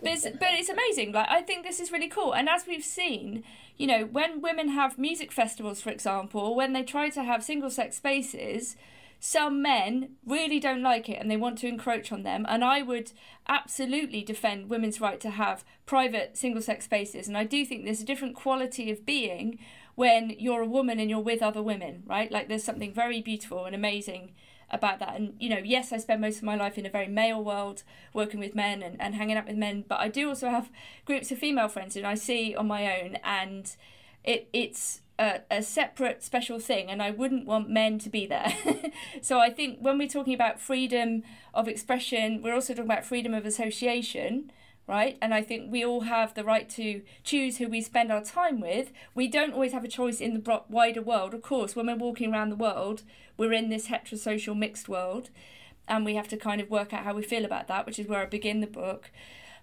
[0.00, 1.12] but it's, but it's amazing.
[1.12, 2.32] Like i think this is really cool.
[2.32, 3.42] And as we've seen
[3.76, 7.70] you know, when women have music festivals, for example, when they try to have single
[7.70, 8.76] sex spaces,
[9.24, 12.44] some men really don't like it and they want to encroach on them.
[12.48, 13.12] And I would
[13.46, 17.28] absolutely defend women's right to have private single sex spaces.
[17.28, 19.60] And I do think there's a different quality of being
[19.94, 22.32] when you're a woman and you're with other women, right?
[22.32, 24.32] Like there's something very beautiful and amazing
[24.70, 25.14] about that.
[25.14, 27.84] And, you know, yes, I spend most of my life in a very male world,
[28.12, 30.68] working with men and, and hanging out with men, but I do also have
[31.04, 33.76] groups of female friends and I see on my own, and
[34.24, 38.54] it it's a, a separate special thing, and I wouldn't want men to be there.
[39.22, 41.22] so I think when we're talking about freedom
[41.54, 44.50] of expression, we're also talking about freedom of association
[44.88, 45.16] right?
[45.22, 48.60] And I think we all have the right to choose who we spend our time
[48.60, 48.90] with.
[49.14, 51.34] We don't always have a choice in the wider world.
[51.34, 53.04] Of course, when we're walking around the world,
[53.36, 55.30] we're in this heterosocial mixed world,
[55.86, 58.08] and we have to kind of work out how we feel about that, which is
[58.08, 59.12] where I begin the book.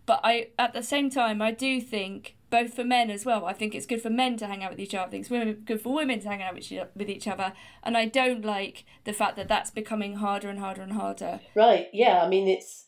[0.06, 3.46] But I, at the same time, I do think both for men as well.
[3.46, 5.08] I think it's good for men to hang out with each other.
[5.08, 7.54] I think it's women, good for women to hang out with, each other.
[7.84, 11.42] And I don't like the fact that that's becoming harder and harder and harder.
[11.56, 11.88] Right.
[11.94, 12.24] Yeah.
[12.24, 12.88] I mean, it's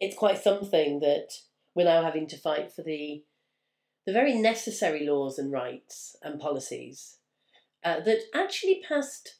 [0.00, 1.28] it's quite something that
[1.74, 3.24] we're now having to fight for the
[4.06, 7.18] the very necessary laws and rights and policies
[7.84, 9.36] uh, that actually passed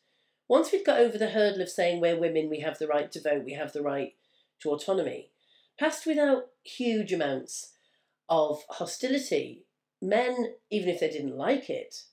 [0.48, 3.20] once we've got over the hurdle of saying we're women, we have the right to
[3.20, 4.14] vote, we have the right
[4.60, 5.30] to autonomy,
[5.78, 7.74] passed without huge amounts
[8.28, 9.64] of hostility.
[10.00, 12.04] Men, even if they didn't like it,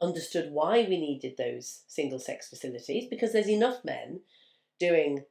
[0.00, 4.20] understood why we needed those single sex facilities because there's enough men
[4.78, 5.24] doing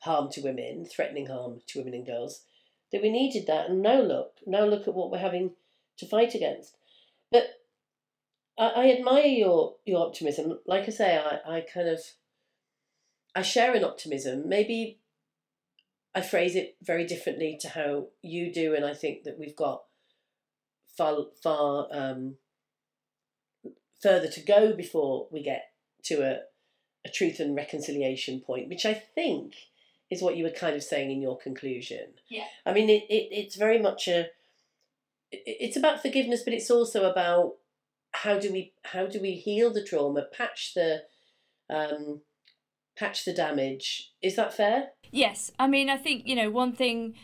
[0.00, 2.44] harm to women, threatening harm to women and girls,
[2.90, 3.68] that we needed that.
[3.68, 5.52] And now look, now look at what we're having
[5.98, 6.76] to fight against.
[7.30, 7.48] But
[8.58, 10.58] I, I admire your your optimism.
[10.66, 12.00] Like I say, I, I kind of
[13.34, 14.48] I share an optimism.
[14.48, 15.00] Maybe
[16.14, 19.82] I phrase it very differently to how you do, and I think that we've got
[20.96, 22.36] far far um,
[24.00, 25.72] further to go before we get
[26.04, 26.40] to a,
[27.04, 29.54] a truth and reconciliation point, which I think
[30.10, 32.14] is what you were kind of saying in your conclusion.
[32.28, 32.44] Yeah.
[32.64, 34.28] I mean, it, it it's very much a.
[35.32, 37.54] It's about forgiveness, but it's also about
[38.12, 41.02] how do we how do we heal the trauma, patch the,
[41.68, 42.20] um,
[42.96, 44.12] patch the damage.
[44.22, 44.90] Is that fair?
[45.14, 47.14] Yes, I mean, I think you know one thing,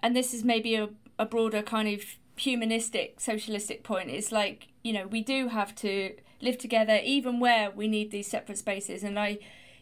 [0.00, 2.02] and this is maybe a a broader kind of
[2.36, 7.70] humanistic socialistic point is like you know we do have to live together even where
[7.70, 9.38] we need these separate spaces and i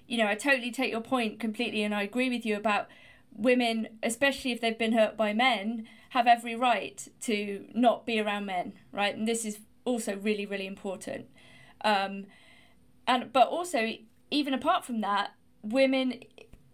[0.07, 2.89] you know, I totally take your point completely, and I agree with you about
[3.35, 8.47] women, especially if they've been hurt by men, have every right to not be around
[8.47, 9.17] men, right?
[9.17, 11.27] And this is also really, really important.
[11.85, 12.27] Um,
[13.07, 13.95] and but also,
[14.31, 16.21] even apart from that, women,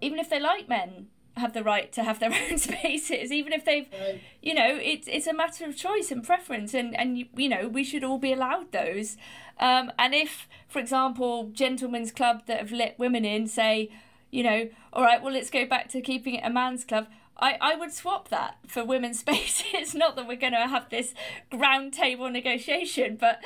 [0.00, 3.64] even if they like men, have the right to have their own spaces even if
[3.64, 4.20] they've right.
[4.42, 7.68] you know it's it's a matter of choice and preference and and you, you know
[7.68, 9.16] we should all be allowed those
[9.58, 13.88] um, and if for example gentlemen's club that have let women in say
[14.30, 17.06] you know all right well let's go back to keeping it a man's club
[17.40, 19.94] I, I would swap that for women's spaces.
[19.94, 21.14] Not that we're going to have this
[21.52, 23.40] round table negotiation, but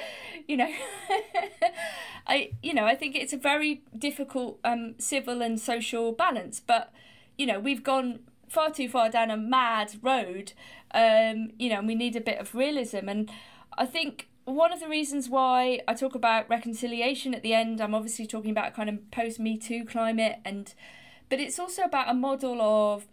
[0.46, 0.72] you know,
[2.26, 6.60] I you know I think it's a very difficult um, civil and social balance.
[6.60, 6.92] But
[7.38, 10.52] you know, we've gone far too far down a mad road,
[10.92, 13.08] um, you know, and we need a bit of realism.
[13.08, 13.30] And
[13.76, 17.94] I think one of the reasons why I talk about reconciliation at the end, I'm
[17.94, 20.72] obviously talking about kind of post Me Too climate, and
[21.28, 23.06] but it's also about a model of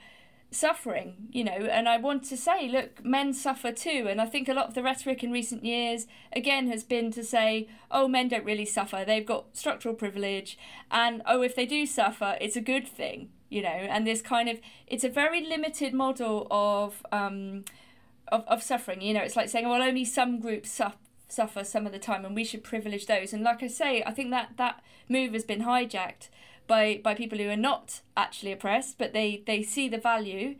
[0.51, 4.07] suffering, you know, and I want to say, look, men suffer too.
[4.09, 7.23] And I think a lot of the rhetoric in recent years, again, has been to
[7.23, 9.03] say, oh, men don't really suffer.
[9.05, 10.57] They've got structural privilege.
[10.91, 14.49] And oh, if they do suffer, it's a good thing, you know, and this kind
[14.49, 17.63] of, it's a very limited model of, um,
[18.27, 19.01] of, of suffering.
[19.01, 20.97] You know, it's like saying, well, only some groups suffer
[21.27, 24.11] suffer some of the time and we should privilege those and like i say i
[24.11, 26.27] think that that move has been hijacked
[26.71, 30.55] by by people who are not actually oppressed, but they they see the value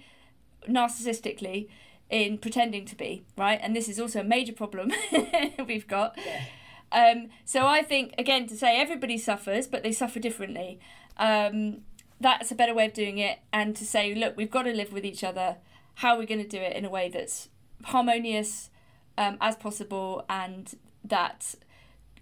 [0.68, 1.70] narcissistically
[2.10, 4.92] in pretending to be right, and this is also a major problem
[5.68, 6.18] we've got.
[6.18, 6.44] Yeah.
[6.92, 10.82] Um, so I think again to say everybody suffers, but they suffer differently.
[11.16, 11.84] Um,
[12.20, 14.92] that's a better way of doing it, and to say, look, we've got to live
[14.92, 15.58] with each other.
[15.96, 17.48] How are we going to do it in a way that's
[17.86, 18.70] harmonious
[19.18, 21.56] um, as possible, and that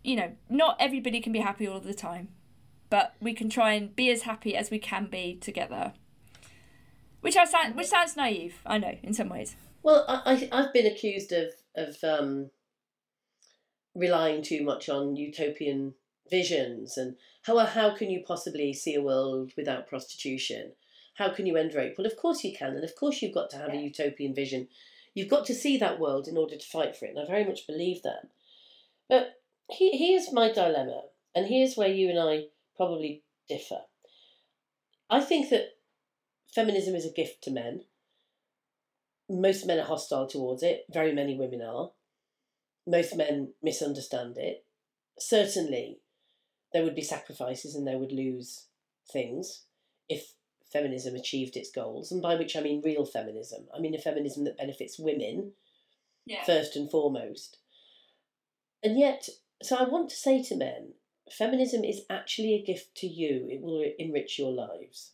[0.04, 2.28] you know not everybody can be happy all the time
[2.90, 5.94] but we can try and be as happy as we can be together.
[7.22, 9.56] Which I sound, which sounds naive, I know, in some ways.
[9.84, 12.50] Well, I, I've been accused of of um,
[13.96, 15.94] relying too much on utopian
[16.30, 20.74] visions and how how can you possibly see a world without prostitution?
[21.16, 21.96] How can you end rape?
[21.98, 23.80] Well, of course you can, and of course you've got to have yeah.
[23.80, 24.68] a utopian vision.
[25.14, 27.46] You've got to see that world in order to fight for it, and I very
[27.46, 28.28] much believe that.
[29.10, 31.04] But he, here's my dilemma,
[31.36, 32.44] and here's where you and I
[32.80, 33.82] probably differ.
[35.10, 35.74] I think that
[36.56, 37.82] feminism is a gift to men.
[39.30, 41.92] Most men are hostile towards it, very many women are.
[42.88, 44.64] Most men misunderstand it.
[45.20, 46.00] Certainly,
[46.72, 48.68] there would be sacrifices and they would lose
[49.12, 49.66] things
[50.08, 50.34] if
[50.72, 53.68] feminism achieved its goals, and by which I mean real feminism.
[53.76, 55.52] I mean a feminism that benefits women
[56.26, 56.46] yeah.
[56.46, 57.58] first and foremost.
[58.82, 59.28] And yet,
[59.62, 60.94] so I want to say to men
[61.32, 63.48] feminism is actually a gift to you.
[63.50, 65.12] It will enrich your lives.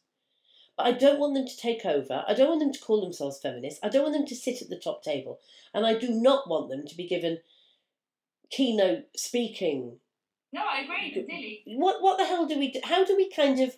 [0.77, 2.25] But I don't want them to take over.
[2.27, 3.79] I don't want them to call themselves feminists.
[3.81, 5.39] I don't want them to sit at the top table.
[5.73, 7.39] And I do not want them to be given
[8.49, 9.97] keynote speaking.
[10.51, 11.63] No, I agree completely.
[11.65, 12.79] What what the hell do we do?
[12.83, 13.75] How do we kind of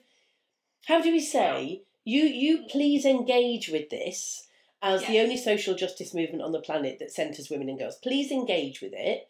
[0.88, 4.48] how do we say you you please engage with this
[4.82, 5.10] as yes.
[5.10, 7.96] the only social justice movement on the planet that centres women and girls.
[7.96, 9.28] Please engage with it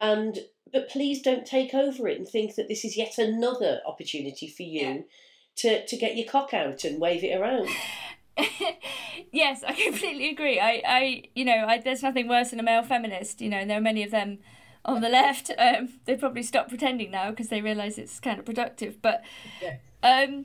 [0.00, 0.38] and
[0.72, 4.62] but please don't take over it and think that this is yet another opportunity for
[4.62, 5.00] you yeah.
[5.56, 7.68] to to get your cock out and wave it around.
[9.32, 10.60] yes, I completely agree.
[10.60, 13.40] I, I, you know, I, there's nothing worse than a male feminist.
[13.40, 14.38] You know, and there are many of them
[14.84, 15.50] on the left.
[15.58, 19.00] Um, they probably stop pretending now because they realise it's kind of productive.
[19.00, 19.22] But,
[19.62, 19.76] yeah.
[20.02, 20.44] um,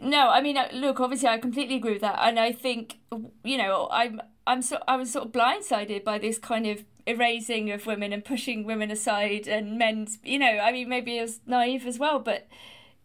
[0.00, 2.98] no, I mean, uh, look, obviously, I completely agree with that, and I think,
[3.42, 7.70] you know, I'm, I'm so, I was sort of blindsided by this kind of erasing
[7.70, 11.40] of women and pushing women aside and men's you know i mean maybe it was
[11.46, 12.48] naive as well but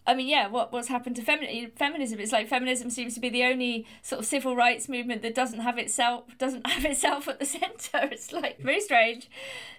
[0.08, 2.20] I mean, yeah, what what's happened to femi- feminism?
[2.20, 5.62] It's like feminism seems to be the only sort of civil rights movement that doesn't
[5.62, 8.08] have itself doesn't have itself at the center.
[8.12, 9.30] It's like very strange.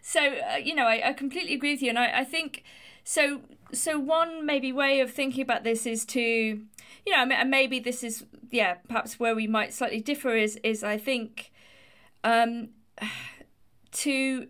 [0.02, 2.64] So uh, you know, I, I completely agree with you, and I, I think
[3.04, 3.42] so.
[3.72, 6.66] So one maybe way of thinking about this is to, you
[7.06, 10.98] know, and maybe this is yeah, perhaps where we might slightly differ is is I
[10.98, 11.52] think,
[12.24, 12.70] um,
[13.96, 14.48] to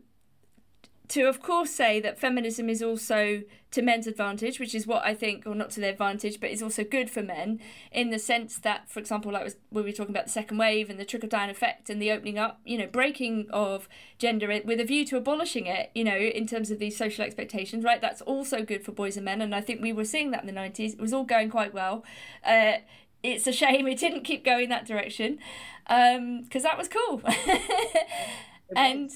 [1.09, 5.15] to of course say that feminism is also to men's advantage, which is what I
[5.15, 7.61] think, or not to their advantage, but is also good for men
[7.93, 10.99] in the sense that, for example, like we were talking about the second wave and
[10.99, 13.89] the trickle down effect and the opening up, you know, breaking of
[14.19, 17.85] gender with a view to abolishing it, you know, in terms of these social expectations,
[17.85, 18.01] right?
[18.01, 20.47] That's also good for boys and men, and I think we were seeing that in
[20.47, 20.95] the nineties.
[20.95, 22.05] It was all going quite well.
[22.45, 22.79] Uh,
[23.23, 25.39] it's a shame it didn't keep going that direction
[25.87, 27.23] because um, that was cool.
[28.75, 29.11] and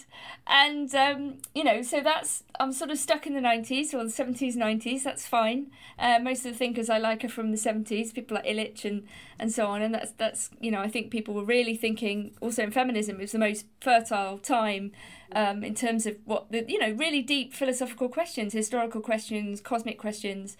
[0.46, 4.10] and um, you know so that's i'm sort of stuck in the 90s or the
[4.10, 5.70] 70s 90s that's fine.
[5.98, 9.06] Uh, most of the thinkers i like are from the 70s people like illich and
[9.38, 12.62] and so on and that's that's you know i think people were really thinking also
[12.62, 14.92] in feminism it was the most fertile time
[15.32, 19.98] um, in terms of what the you know really deep philosophical questions historical questions cosmic
[19.98, 20.56] questions.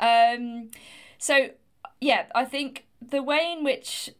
[0.00, 0.70] Um,
[1.18, 1.50] so
[2.00, 4.10] yeah i think the way in which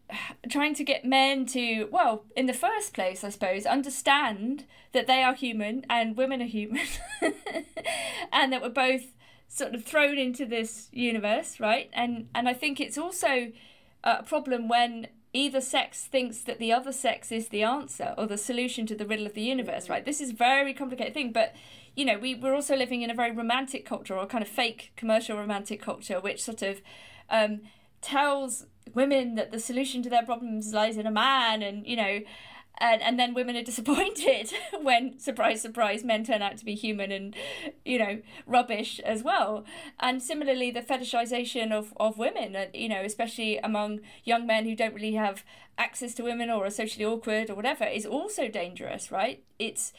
[0.48, 5.22] trying to get men to, well, in the first place, I suppose, understand that they
[5.22, 6.86] are human and women are human,
[8.32, 9.14] and that we're both
[9.48, 11.90] sort of thrown into this universe, right?
[11.92, 13.52] And and I think it's also
[14.02, 18.38] a problem when either sex thinks that the other sex is the answer or the
[18.38, 20.04] solution to the riddle of the universe, right?
[20.04, 21.54] This is a very complicated thing, but
[21.96, 24.92] you know, we, we're also living in a very romantic culture or kind of fake
[24.96, 26.80] commercial romantic culture, which sort of
[27.30, 27.60] um,
[28.00, 32.20] tells women that the solution to their problems lies in a man and you know
[32.78, 37.10] and and then women are disappointed when surprise surprise men turn out to be human
[37.12, 37.34] and
[37.84, 39.64] you know rubbish as well.
[40.00, 44.74] And similarly the fetishization of of women uh, you know especially among young men who
[44.74, 45.44] don't really have
[45.76, 49.42] access to women or are socially awkward or whatever is also dangerous right?
[49.58, 49.92] It's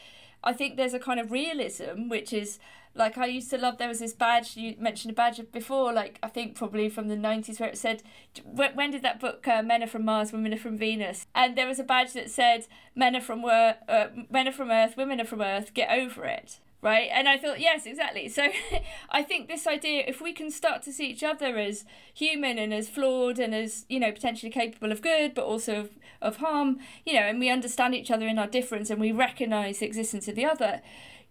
[0.46, 2.58] i think there's a kind of realism which is
[2.96, 3.78] like I used to love.
[3.78, 7.16] There was this badge you mentioned a badge before, like I think probably from the
[7.16, 8.02] nineties, where it said,
[8.44, 11.56] "When when did that book uh, Men are from Mars, Women are from Venus?" And
[11.56, 14.96] there was a badge that said, "Men are from Earth, uh, Men are from Earth,
[14.96, 15.74] Women are from Earth.
[15.74, 18.28] Get over it." Right, and I thought, yes, exactly.
[18.28, 18.48] So,
[19.10, 22.72] I think this idea, if we can start to see each other as human and
[22.72, 26.78] as flawed and as you know potentially capable of good, but also of, of harm,
[27.04, 30.28] you know, and we understand each other in our difference and we recognise the existence
[30.28, 30.82] of the other,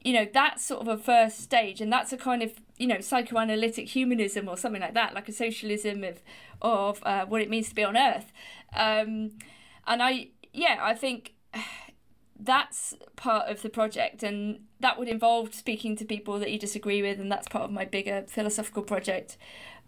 [0.04, 1.80] you know that's sort of a first stage.
[1.80, 5.34] And that's a kind of you know psychoanalytic humanism or something like that like a
[5.34, 6.22] socialism of
[6.62, 8.32] of uh, what it means to be on earth.
[8.76, 9.32] Um,
[9.88, 11.34] and i yeah i think
[12.38, 17.02] that's part of the project and that would involve speaking to people that you disagree
[17.02, 19.38] with and that's part of my bigger philosophical project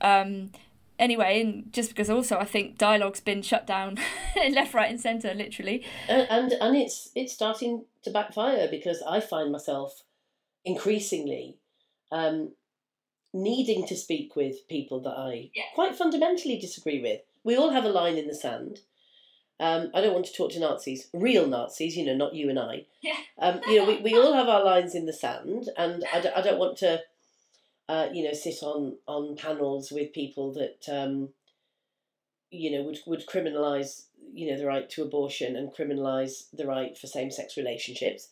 [0.02, 0.52] um,
[0.98, 3.98] anyway and just because also i think dialogue's been shut down
[4.52, 9.20] left right and center literally and, and and it's it's starting to backfire because i
[9.20, 10.04] find myself
[10.66, 11.58] increasingly
[12.12, 12.52] um,
[13.34, 15.64] needing to speak with people that I yeah.
[15.76, 17.22] quite fundamentally disagree with.
[17.44, 18.80] We all have a line in the sand.
[19.60, 22.60] Um, I don't want to talk to Nazis, real Nazis, you know, not you and
[22.60, 22.86] I.
[23.02, 23.16] Yeah.
[23.40, 26.38] Um, you know, we, we all have our lines in the sand, and I don't,
[26.38, 27.02] I don't want to,
[27.90, 31.30] uh, you know, sit on, on panels with people that, um,
[32.52, 36.96] you know, would, would criminalise, you know, the right to abortion and criminalise the right
[36.96, 38.30] for same sex relationships.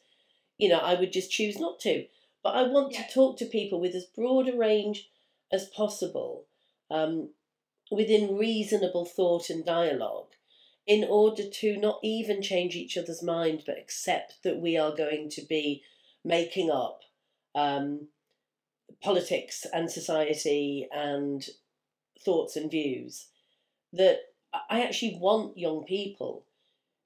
[0.59, 2.05] You know, I would just choose not to.
[2.43, 3.01] But I want yeah.
[3.01, 5.09] to talk to people with as broad a range
[5.51, 6.45] as possible
[6.91, 7.29] um,
[7.89, 10.27] within reasonable thought and dialogue
[10.87, 15.29] in order to not even change each other's mind, but accept that we are going
[15.29, 15.83] to be
[16.23, 17.01] making up
[17.55, 18.07] um,
[19.01, 21.47] politics and society and
[22.23, 23.27] thoughts and views.
[23.93, 24.19] That
[24.69, 26.45] I actually want young people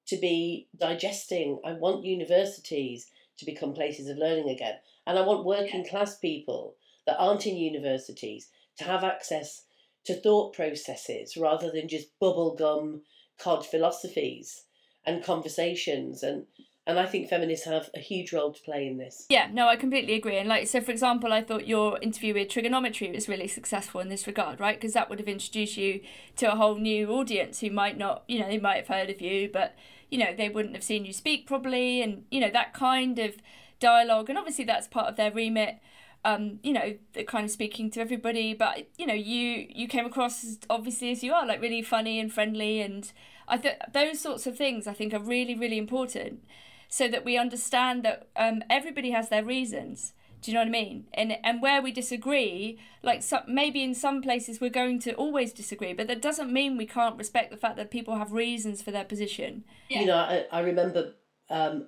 [0.07, 1.59] to be digesting.
[1.63, 4.75] I want universities to become places of learning again.
[5.07, 6.75] And I want working class people
[7.05, 9.63] that aren't in universities to have access
[10.05, 13.01] to thought processes rather than just bubblegum
[13.39, 14.65] cod philosophies
[15.05, 16.45] and conversations and
[16.87, 19.27] and I think feminists have a huge role to play in this.
[19.29, 20.37] Yeah, no, I completely agree.
[20.39, 24.09] And like, so for example, I thought your interview with Triggernometry was really successful in
[24.09, 24.75] this regard, right?
[24.75, 26.01] Because that would have introduced you
[26.37, 29.21] to a whole new audience who might not, you know, they might have heard of
[29.21, 29.75] you, but
[30.09, 33.35] you know, they wouldn't have seen you speak properly, and you know that kind of
[33.79, 35.79] dialogue, and obviously that's part of their remit.
[36.25, 36.95] Um, you know,
[37.27, 41.23] kind of speaking to everybody, but you know, you you came across as obviously as
[41.23, 43.09] you are, like really funny and friendly, and
[43.47, 46.43] I think those sorts of things I think are really really important,
[46.89, 50.13] so that we understand that um, everybody has their reasons.
[50.41, 51.05] Do you know what I mean?
[51.13, 55.93] And and where we disagree, like maybe in some places we're going to always disagree,
[55.93, 59.03] but that doesn't mean we can't respect the fact that people have reasons for their
[59.03, 59.65] position.
[59.89, 60.01] Yeah.
[60.01, 61.13] You know, I, I remember
[61.49, 61.87] um,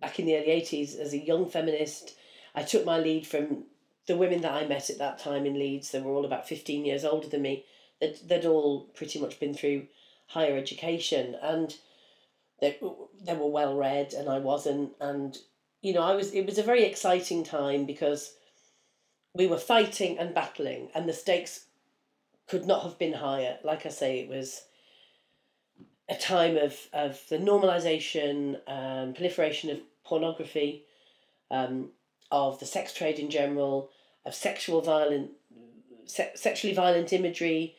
[0.00, 2.14] back in the early 80s as a young feminist.
[2.58, 3.66] I took my lead from
[4.08, 5.92] the women that I met at that time in Leeds.
[5.92, 7.64] They were all about 15 years older than me.
[8.00, 9.86] They'd, they'd all pretty much been through
[10.26, 11.76] higher education and
[12.60, 12.76] they,
[13.22, 14.90] they were well read and I wasn't.
[15.00, 15.38] And,
[15.82, 18.34] you know, I was, it was a very exciting time because
[19.34, 21.66] we were fighting and battling and the stakes
[22.48, 23.58] could not have been higher.
[23.62, 24.62] Like I say, it was
[26.08, 30.86] a time of, of the normalisation and proliferation of pornography,
[31.52, 31.90] um,
[32.30, 33.90] of the sex trade in general,
[34.24, 35.30] of sexual violent,
[36.06, 37.76] se- sexually violent imagery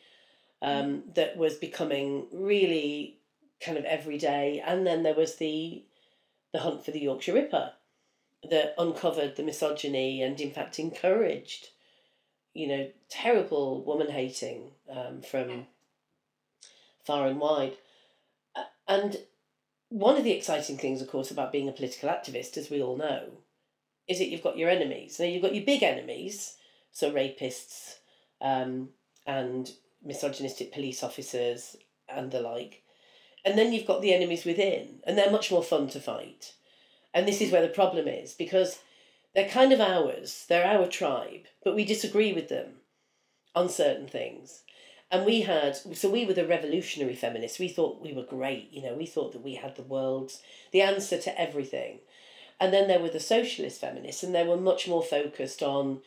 [0.62, 3.18] um, that was becoming really
[3.60, 4.62] kind of everyday.
[4.64, 5.84] And then there was the
[6.52, 7.72] the hunt for the Yorkshire Ripper
[8.48, 11.68] that uncovered the misogyny and in fact encouraged,
[12.54, 15.66] you know, terrible woman hating um, from
[17.04, 17.76] far and wide.
[18.88, 19.18] And
[19.90, 22.96] one of the exciting things, of course, about being a political activist, as we all
[22.96, 23.28] know,
[24.10, 25.18] is that you've got your enemies.
[25.18, 26.56] Now, you've got your big enemies,
[26.90, 27.98] so rapists
[28.40, 28.88] um,
[29.24, 29.70] and
[30.04, 31.76] misogynistic police officers
[32.08, 32.82] and the like.
[33.44, 36.54] And then you've got the enemies within, and they're much more fun to fight.
[37.14, 38.80] And this is where the problem is because
[39.34, 42.80] they're kind of ours, they're our tribe, but we disagree with them
[43.54, 44.62] on certain things
[45.10, 48.82] and we had so we were the revolutionary feminists we thought we were great you
[48.82, 50.40] know we thought that we had the world's
[50.72, 51.98] the answer to everything
[52.60, 56.00] and then there were the socialist feminists and they were much more focused on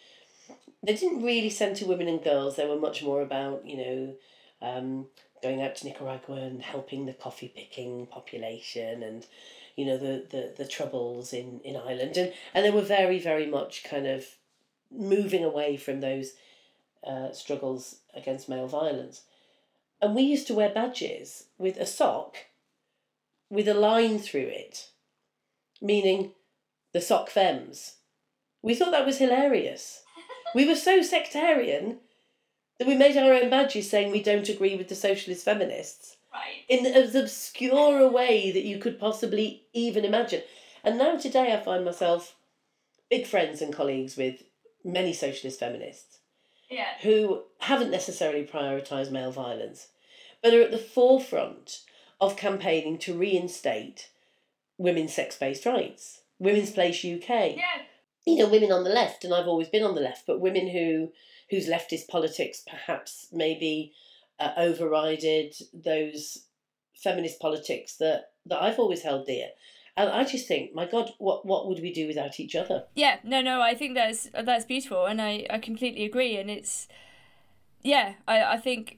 [0.84, 4.16] they didn't really centre women and girls they were much more about you know
[4.62, 5.08] um,
[5.42, 9.26] going out to nicaragua and helping the coffee picking population and
[9.76, 13.46] you know the the, the troubles in in Ireland, and and they were very very
[13.46, 14.26] much kind of
[14.92, 16.34] moving away from those
[17.06, 19.24] uh, struggles against male violence.
[20.02, 22.38] And we used to wear badges with a sock
[23.50, 24.90] with a line through it,
[25.82, 26.32] meaning
[26.94, 27.96] the sock femmes.
[28.62, 30.04] We thought that was hilarious.
[30.56, 32.00] We were so sectarian
[32.80, 36.18] that we made our own badges saying we don't agree with the socialist feminists.
[36.34, 36.64] Right.
[36.70, 40.42] In as obscure a way that you could possibly even imagine.
[40.84, 42.36] And now today I find myself
[43.10, 44.44] big friends and colleagues with
[44.84, 46.20] many socialist feminists
[46.70, 46.98] Yeah.
[47.02, 49.90] who haven't necessarily prioritised male violence,
[50.42, 51.82] but are at the forefront
[52.20, 54.10] of campaigning to reinstate
[54.78, 56.22] women's sex based rights.
[56.40, 57.58] Women's Place UK.
[57.58, 57.84] Yeah.
[58.26, 60.70] You know, women on the left, and I've always been on the left, but women
[60.70, 61.12] who
[61.50, 63.94] whose leftist politics perhaps maybe
[64.40, 66.46] uh, overrided those
[66.96, 69.50] feminist politics that, that I've always held dear.
[69.96, 72.86] And I just think, my God, what what would we do without each other?
[72.96, 76.36] Yeah, no, no, I think that's that's beautiful, and I, I completely agree.
[76.38, 76.88] And it's,
[77.84, 78.98] yeah, I, I think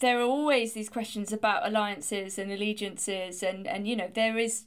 [0.00, 4.64] there are always these questions about alliances and allegiances, and, and you know there is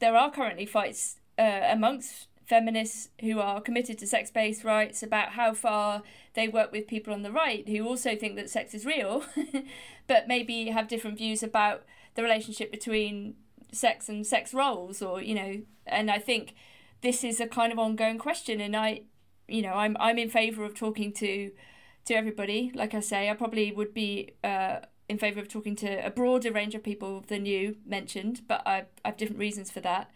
[0.00, 5.30] there are currently fights uh, amongst feminists who are committed to sex based rights about
[5.30, 6.02] how far
[6.34, 9.24] they work with people on the right who also think that sex is real,
[10.06, 11.84] but maybe have different views about
[12.14, 13.34] the relationship between
[13.72, 16.54] sex and sex roles, or you know, and I think
[17.00, 19.02] this is a kind of ongoing question, and I,
[19.48, 21.50] you know, I'm I'm in favour of talking to
[22.06, 22.72] to everybody.
[22.74, 26.52] Like I say, I probably would be uh, in favour of talking to a broader
[26.52, 30.10] range of people than you mentioned, but I, I have different reasons for that.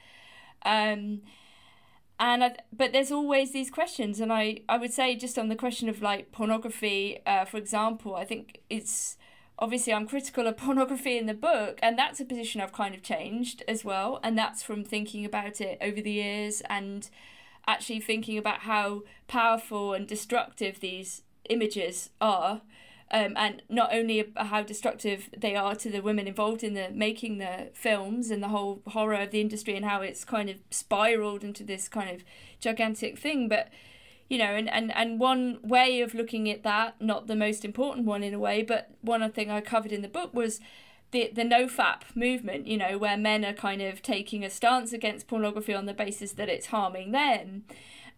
[0.64, 1.22] Um,
[2.18, 5.56] and I, but there's always these questions, and I, I would say just on the
[5.56, 9.16] question of like pornography, uh, for example, I think it's
[9.58, 13.02] obviously I'm critical of pornography in the book, and that's a position I've kind of
[13.02, 17.10] changed as well, and that's from thinking about it over the years and
[17.66, 22.62] actually thinking about how powerful and destructive these images are.
[23.10, 27.38] Um, and not only how destructive they are to the women involved in the making
[27.38, 31.44] the films and the whole horror of the industry and how it's kind of spiraled
[31.44, 32.24] into this kind of
[32.60, 33.68] gigantic thing, but
[34.28, 38.06] you know, and, and, and one way of looking at that, not the most important
[38.06, 40.60] one in a way, but one thing I covered in the book was
[41.10, 45.28] the the nofap movement, you know, where men are kind of taking a stance against
[45.28, 47.64] pornography on the basis that it's harming them,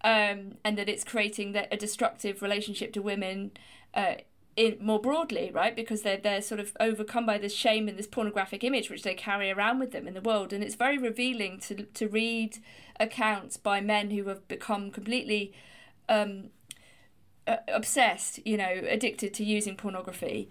[0.02, 3.50] um, and that it's creating the, a destructive relationship to women,
[3.92, 4.14] uh,
[4.56, 5.76] in more broadly, right?
[5.76, 9.14] Because they're they're sort of overcome by this shame and this pornographic image which they
[9.14, 12.58] carry around with them in the world, and it's very revealing to to read
[12.98, 15.52] accounts by men who have become completely
[16.08, 16.44] um,
[17.46, 20.48] uh, obsessed, you know, addicted to using pornography,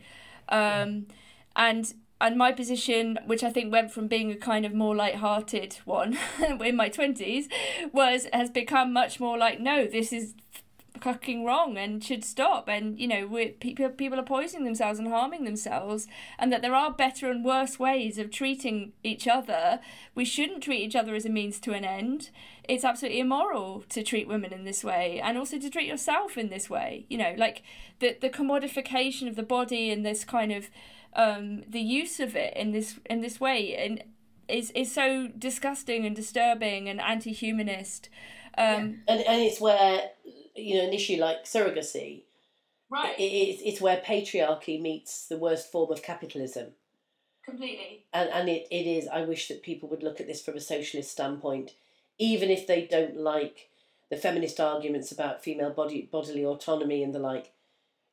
[0.49, 1.07] um,
[1.55, 5.79] and and my position, which I think went from being a kind of more light-hearted
[5.83, 6.17] one
[6.61, 7.49] in my twenties,
[7.91, 10.35] was has become much more like no, this is
[11.05, 12.67] fucking wrong and should stop.
[12.67, 16.07] And you know we people people are poisoning themselves and harming themselves
[16.39, 19.79] and that there are better and worse ways of treating each other.
[20.15, 22.31] We shouldn't treat each other as a means to an end.
[22.67, 26.49] It's absolutely immoral to treat women in this way and also to treat yourself in
[26.49, 27.05] this way.
[27.07, 27.61] You know like
[27.99, 30.71] the the commodification of the body and this kind of
[31.15, 34.03] um the use of it in this in this way and
[34.47, 38.09] is is so disgusting and disturbing and anti-humanist.
[38.57, 39.13] Um yeah.
[39.13, 40.09] and and it's where
[40.55, 42.23] you know an issue like surrogacy
[42.89, 43.17] right.
[43.19, 46.67] it, it's, it's where patriarchy meets the worst form of capitalism.
[47.43, 48.05] Completely.
[48.13, 50.61] And and it, it is i wish that people would look at this from a
[50.61, 51.73] socialist standpoint
[52.17, 53.69] even if they don't like
[54.09, 57.51] the feminist arguments about female body bodily autonomy and the like.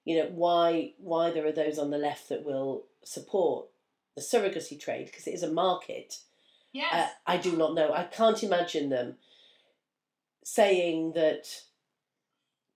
[0.05, 3.67] You know why why there are those on the left that will support
[4.17, 6.19] the surrogacy trade because it is a market.
[6.73, 6.93] Yes.
[6.93, 7.93] Uh, i do not know.
[7.93, 9.17] I can't imagine them
[10.43, 11.47] saying that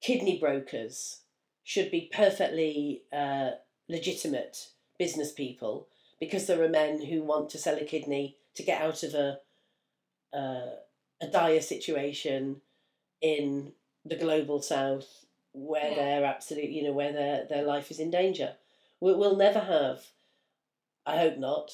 [0.07, 1.21] kidney brokers
[1.65, 3.51] should be perfectly uh,
[3.89, 4.57] legitimate
[4.99, 5.89] business people
[6.21, 9.29] because there are men who want to sell a kidney to get out of a
[10.41, 10.71] uh,
[11.21, 12.61] a dire situation
[13.21, 13.73] in
[14.05, 15.97] the global south where Yeah.
[15.97, 18.51] they're absolutely you know where their their life is in danger.
[19.01, 19.99] We'll, we'll never have,
[21.05, 21.67] I hope not,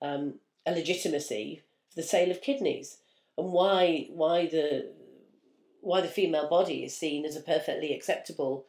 [0.00, 0.24] um,
[0.64, 2.98] a legitimacy for the sale of kidneys
[3.36, 4.92] and why why the
[5.82, 8.66] why the female body is seen as a perfectly acceptable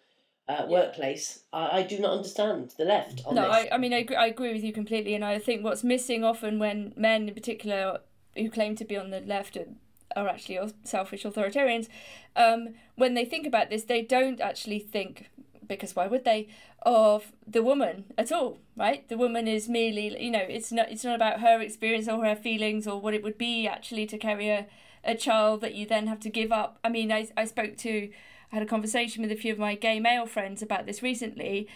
[0.49, 1.43] uh, workplace.
[1.53, 3.67] I, I do not understand the left on no, this.
[3.71, 6.23] I, I mean, I agree, I agree with you completely, and I think what's missing
[6.23, 7.99] often when men, in particular,
[8.35, 9.67] who claim to be on the left, are,
[10.15, 11.87] are actually selfish authoritarians,
[12.35, 15.29] um, when they think about this, they don't actually think
[15.65, 16.47] because why would they
[16.81, 21.05] of the woman at all right the woman is merely you know it's not it's
[21.05, 24.49] not about her experience or her feelings or what it would be actually to carry
[24.49, 24.67] a,
[25.03, 28.09] a child that you then have to give up i mean i, I spoke to
[28.51, 31.67] I had a conversation with a few of my gay male friends about this recently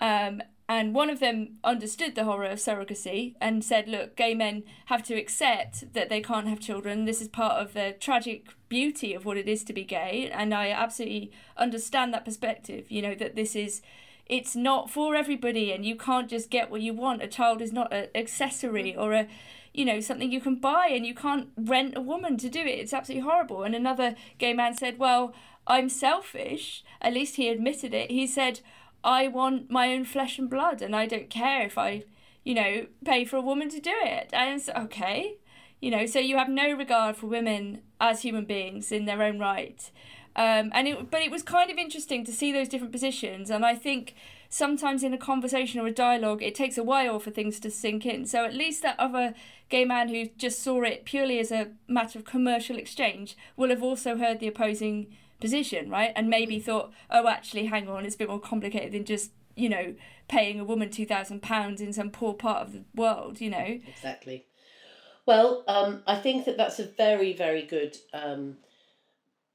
[0.00, 4.62] um, and one of them understood the horror of surrogacy and said, look, gay men
[4.86, 7.04] have to accept that they can't have children.
[7.04, 10.30] This is part of the tragic beauty of what it is to be gay.
[10.32, 13.82] And I absolutely understand that perspective, you know, that this is.
[14.26, 17.22] It's not for everybody, and you can't just get what you want.
[17.22, 19.28] A child is not an accessory or a,
[19.74, 22.78] you know, something you can buy, and you can't rent a woman to do it.
[22.78, 23.64] It's absolutely horrible.
[23.64, 25.34] And another gay man said, Well,
[25.66, 26.84] I'm selfish.
[27.02, 28.10] At least he admitted it.
[28.10, 28.60] He said,
[29.02, 32.04] I want my own flesh and blood, and I don't care if I,
[32.44, 34.30] you know, pay for a woman to do it.
[34.32, 35.38] And it's okay,
[35.80, 36.06] you know.
[36.06, 39.90] So you have no regard for women as human beings in their own right.
[40.36, 43.64] Um, and it, but it was kind of interesting to see those different positions, and
[43.64, 44.14] I think
[44.54, 48.06] sometimes in a conversation or a dialogue, it takes a while for things to sink
[48.06, 48.24] in.
[48.24, 49.34] So at least that other
[49.68, 53.82] gay man who just saw it purely as a matter of commercial exchange will have
[53.82, 55.08] also heard the opposing
[55.40, 56.12] position, right?
[56.14, 59.68] And maybe thought, oh, actually, hang on, it's a bit more complicated than just you
[59.68, 59.94] know
[60.28, 63.40] paying a woman two thousand pounds in some poor part of the world.
[63.40, 64.46] You know exactly.
[65.26, 68.58] Well, um, I think that that's a very very good um,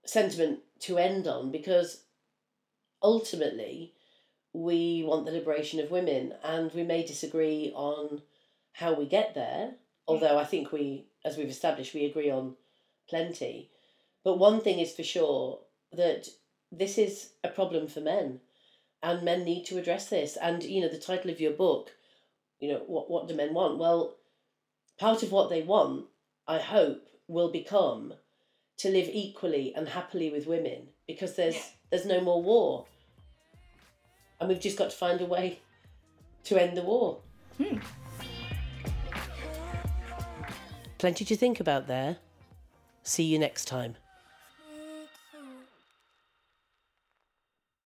[0.06, 2.04] sentiment to end on because
[3.02, 3.94] ultimately
[4.54, 8.22] we want the liberation of women and we may disagree on
[8.74, 9.72] how we get there
[10.08, 12.56] although i think we as we've established we agree on
[13.10, 13.72] plenty.
[14.24, 15.60] But one thing is for sure
[15.92, 16.28] that
[16.72, 18.40] this is a problem for men
[19.02, 20.38] and men need to address this.
[20.38, 21.92] And you know the title of your book
[22.60, 23.80] you know what what do men want?
[23.80, 24.16] Well
[24.98, 26.06] part of what they want
[26.46, 28.14] i hope will become
[28.76, 31.62] to live equally and happily with women because there's yeah.
[31.90, 32.86] there's no more war
[34.40, 35.60] and we've just got to find a way
[36.46, 37.20] to end the war.
[37.58, 37.78] Hmm.
[40.98, 42.18] plenty to think about there.
[43.04, 43.96] See you next time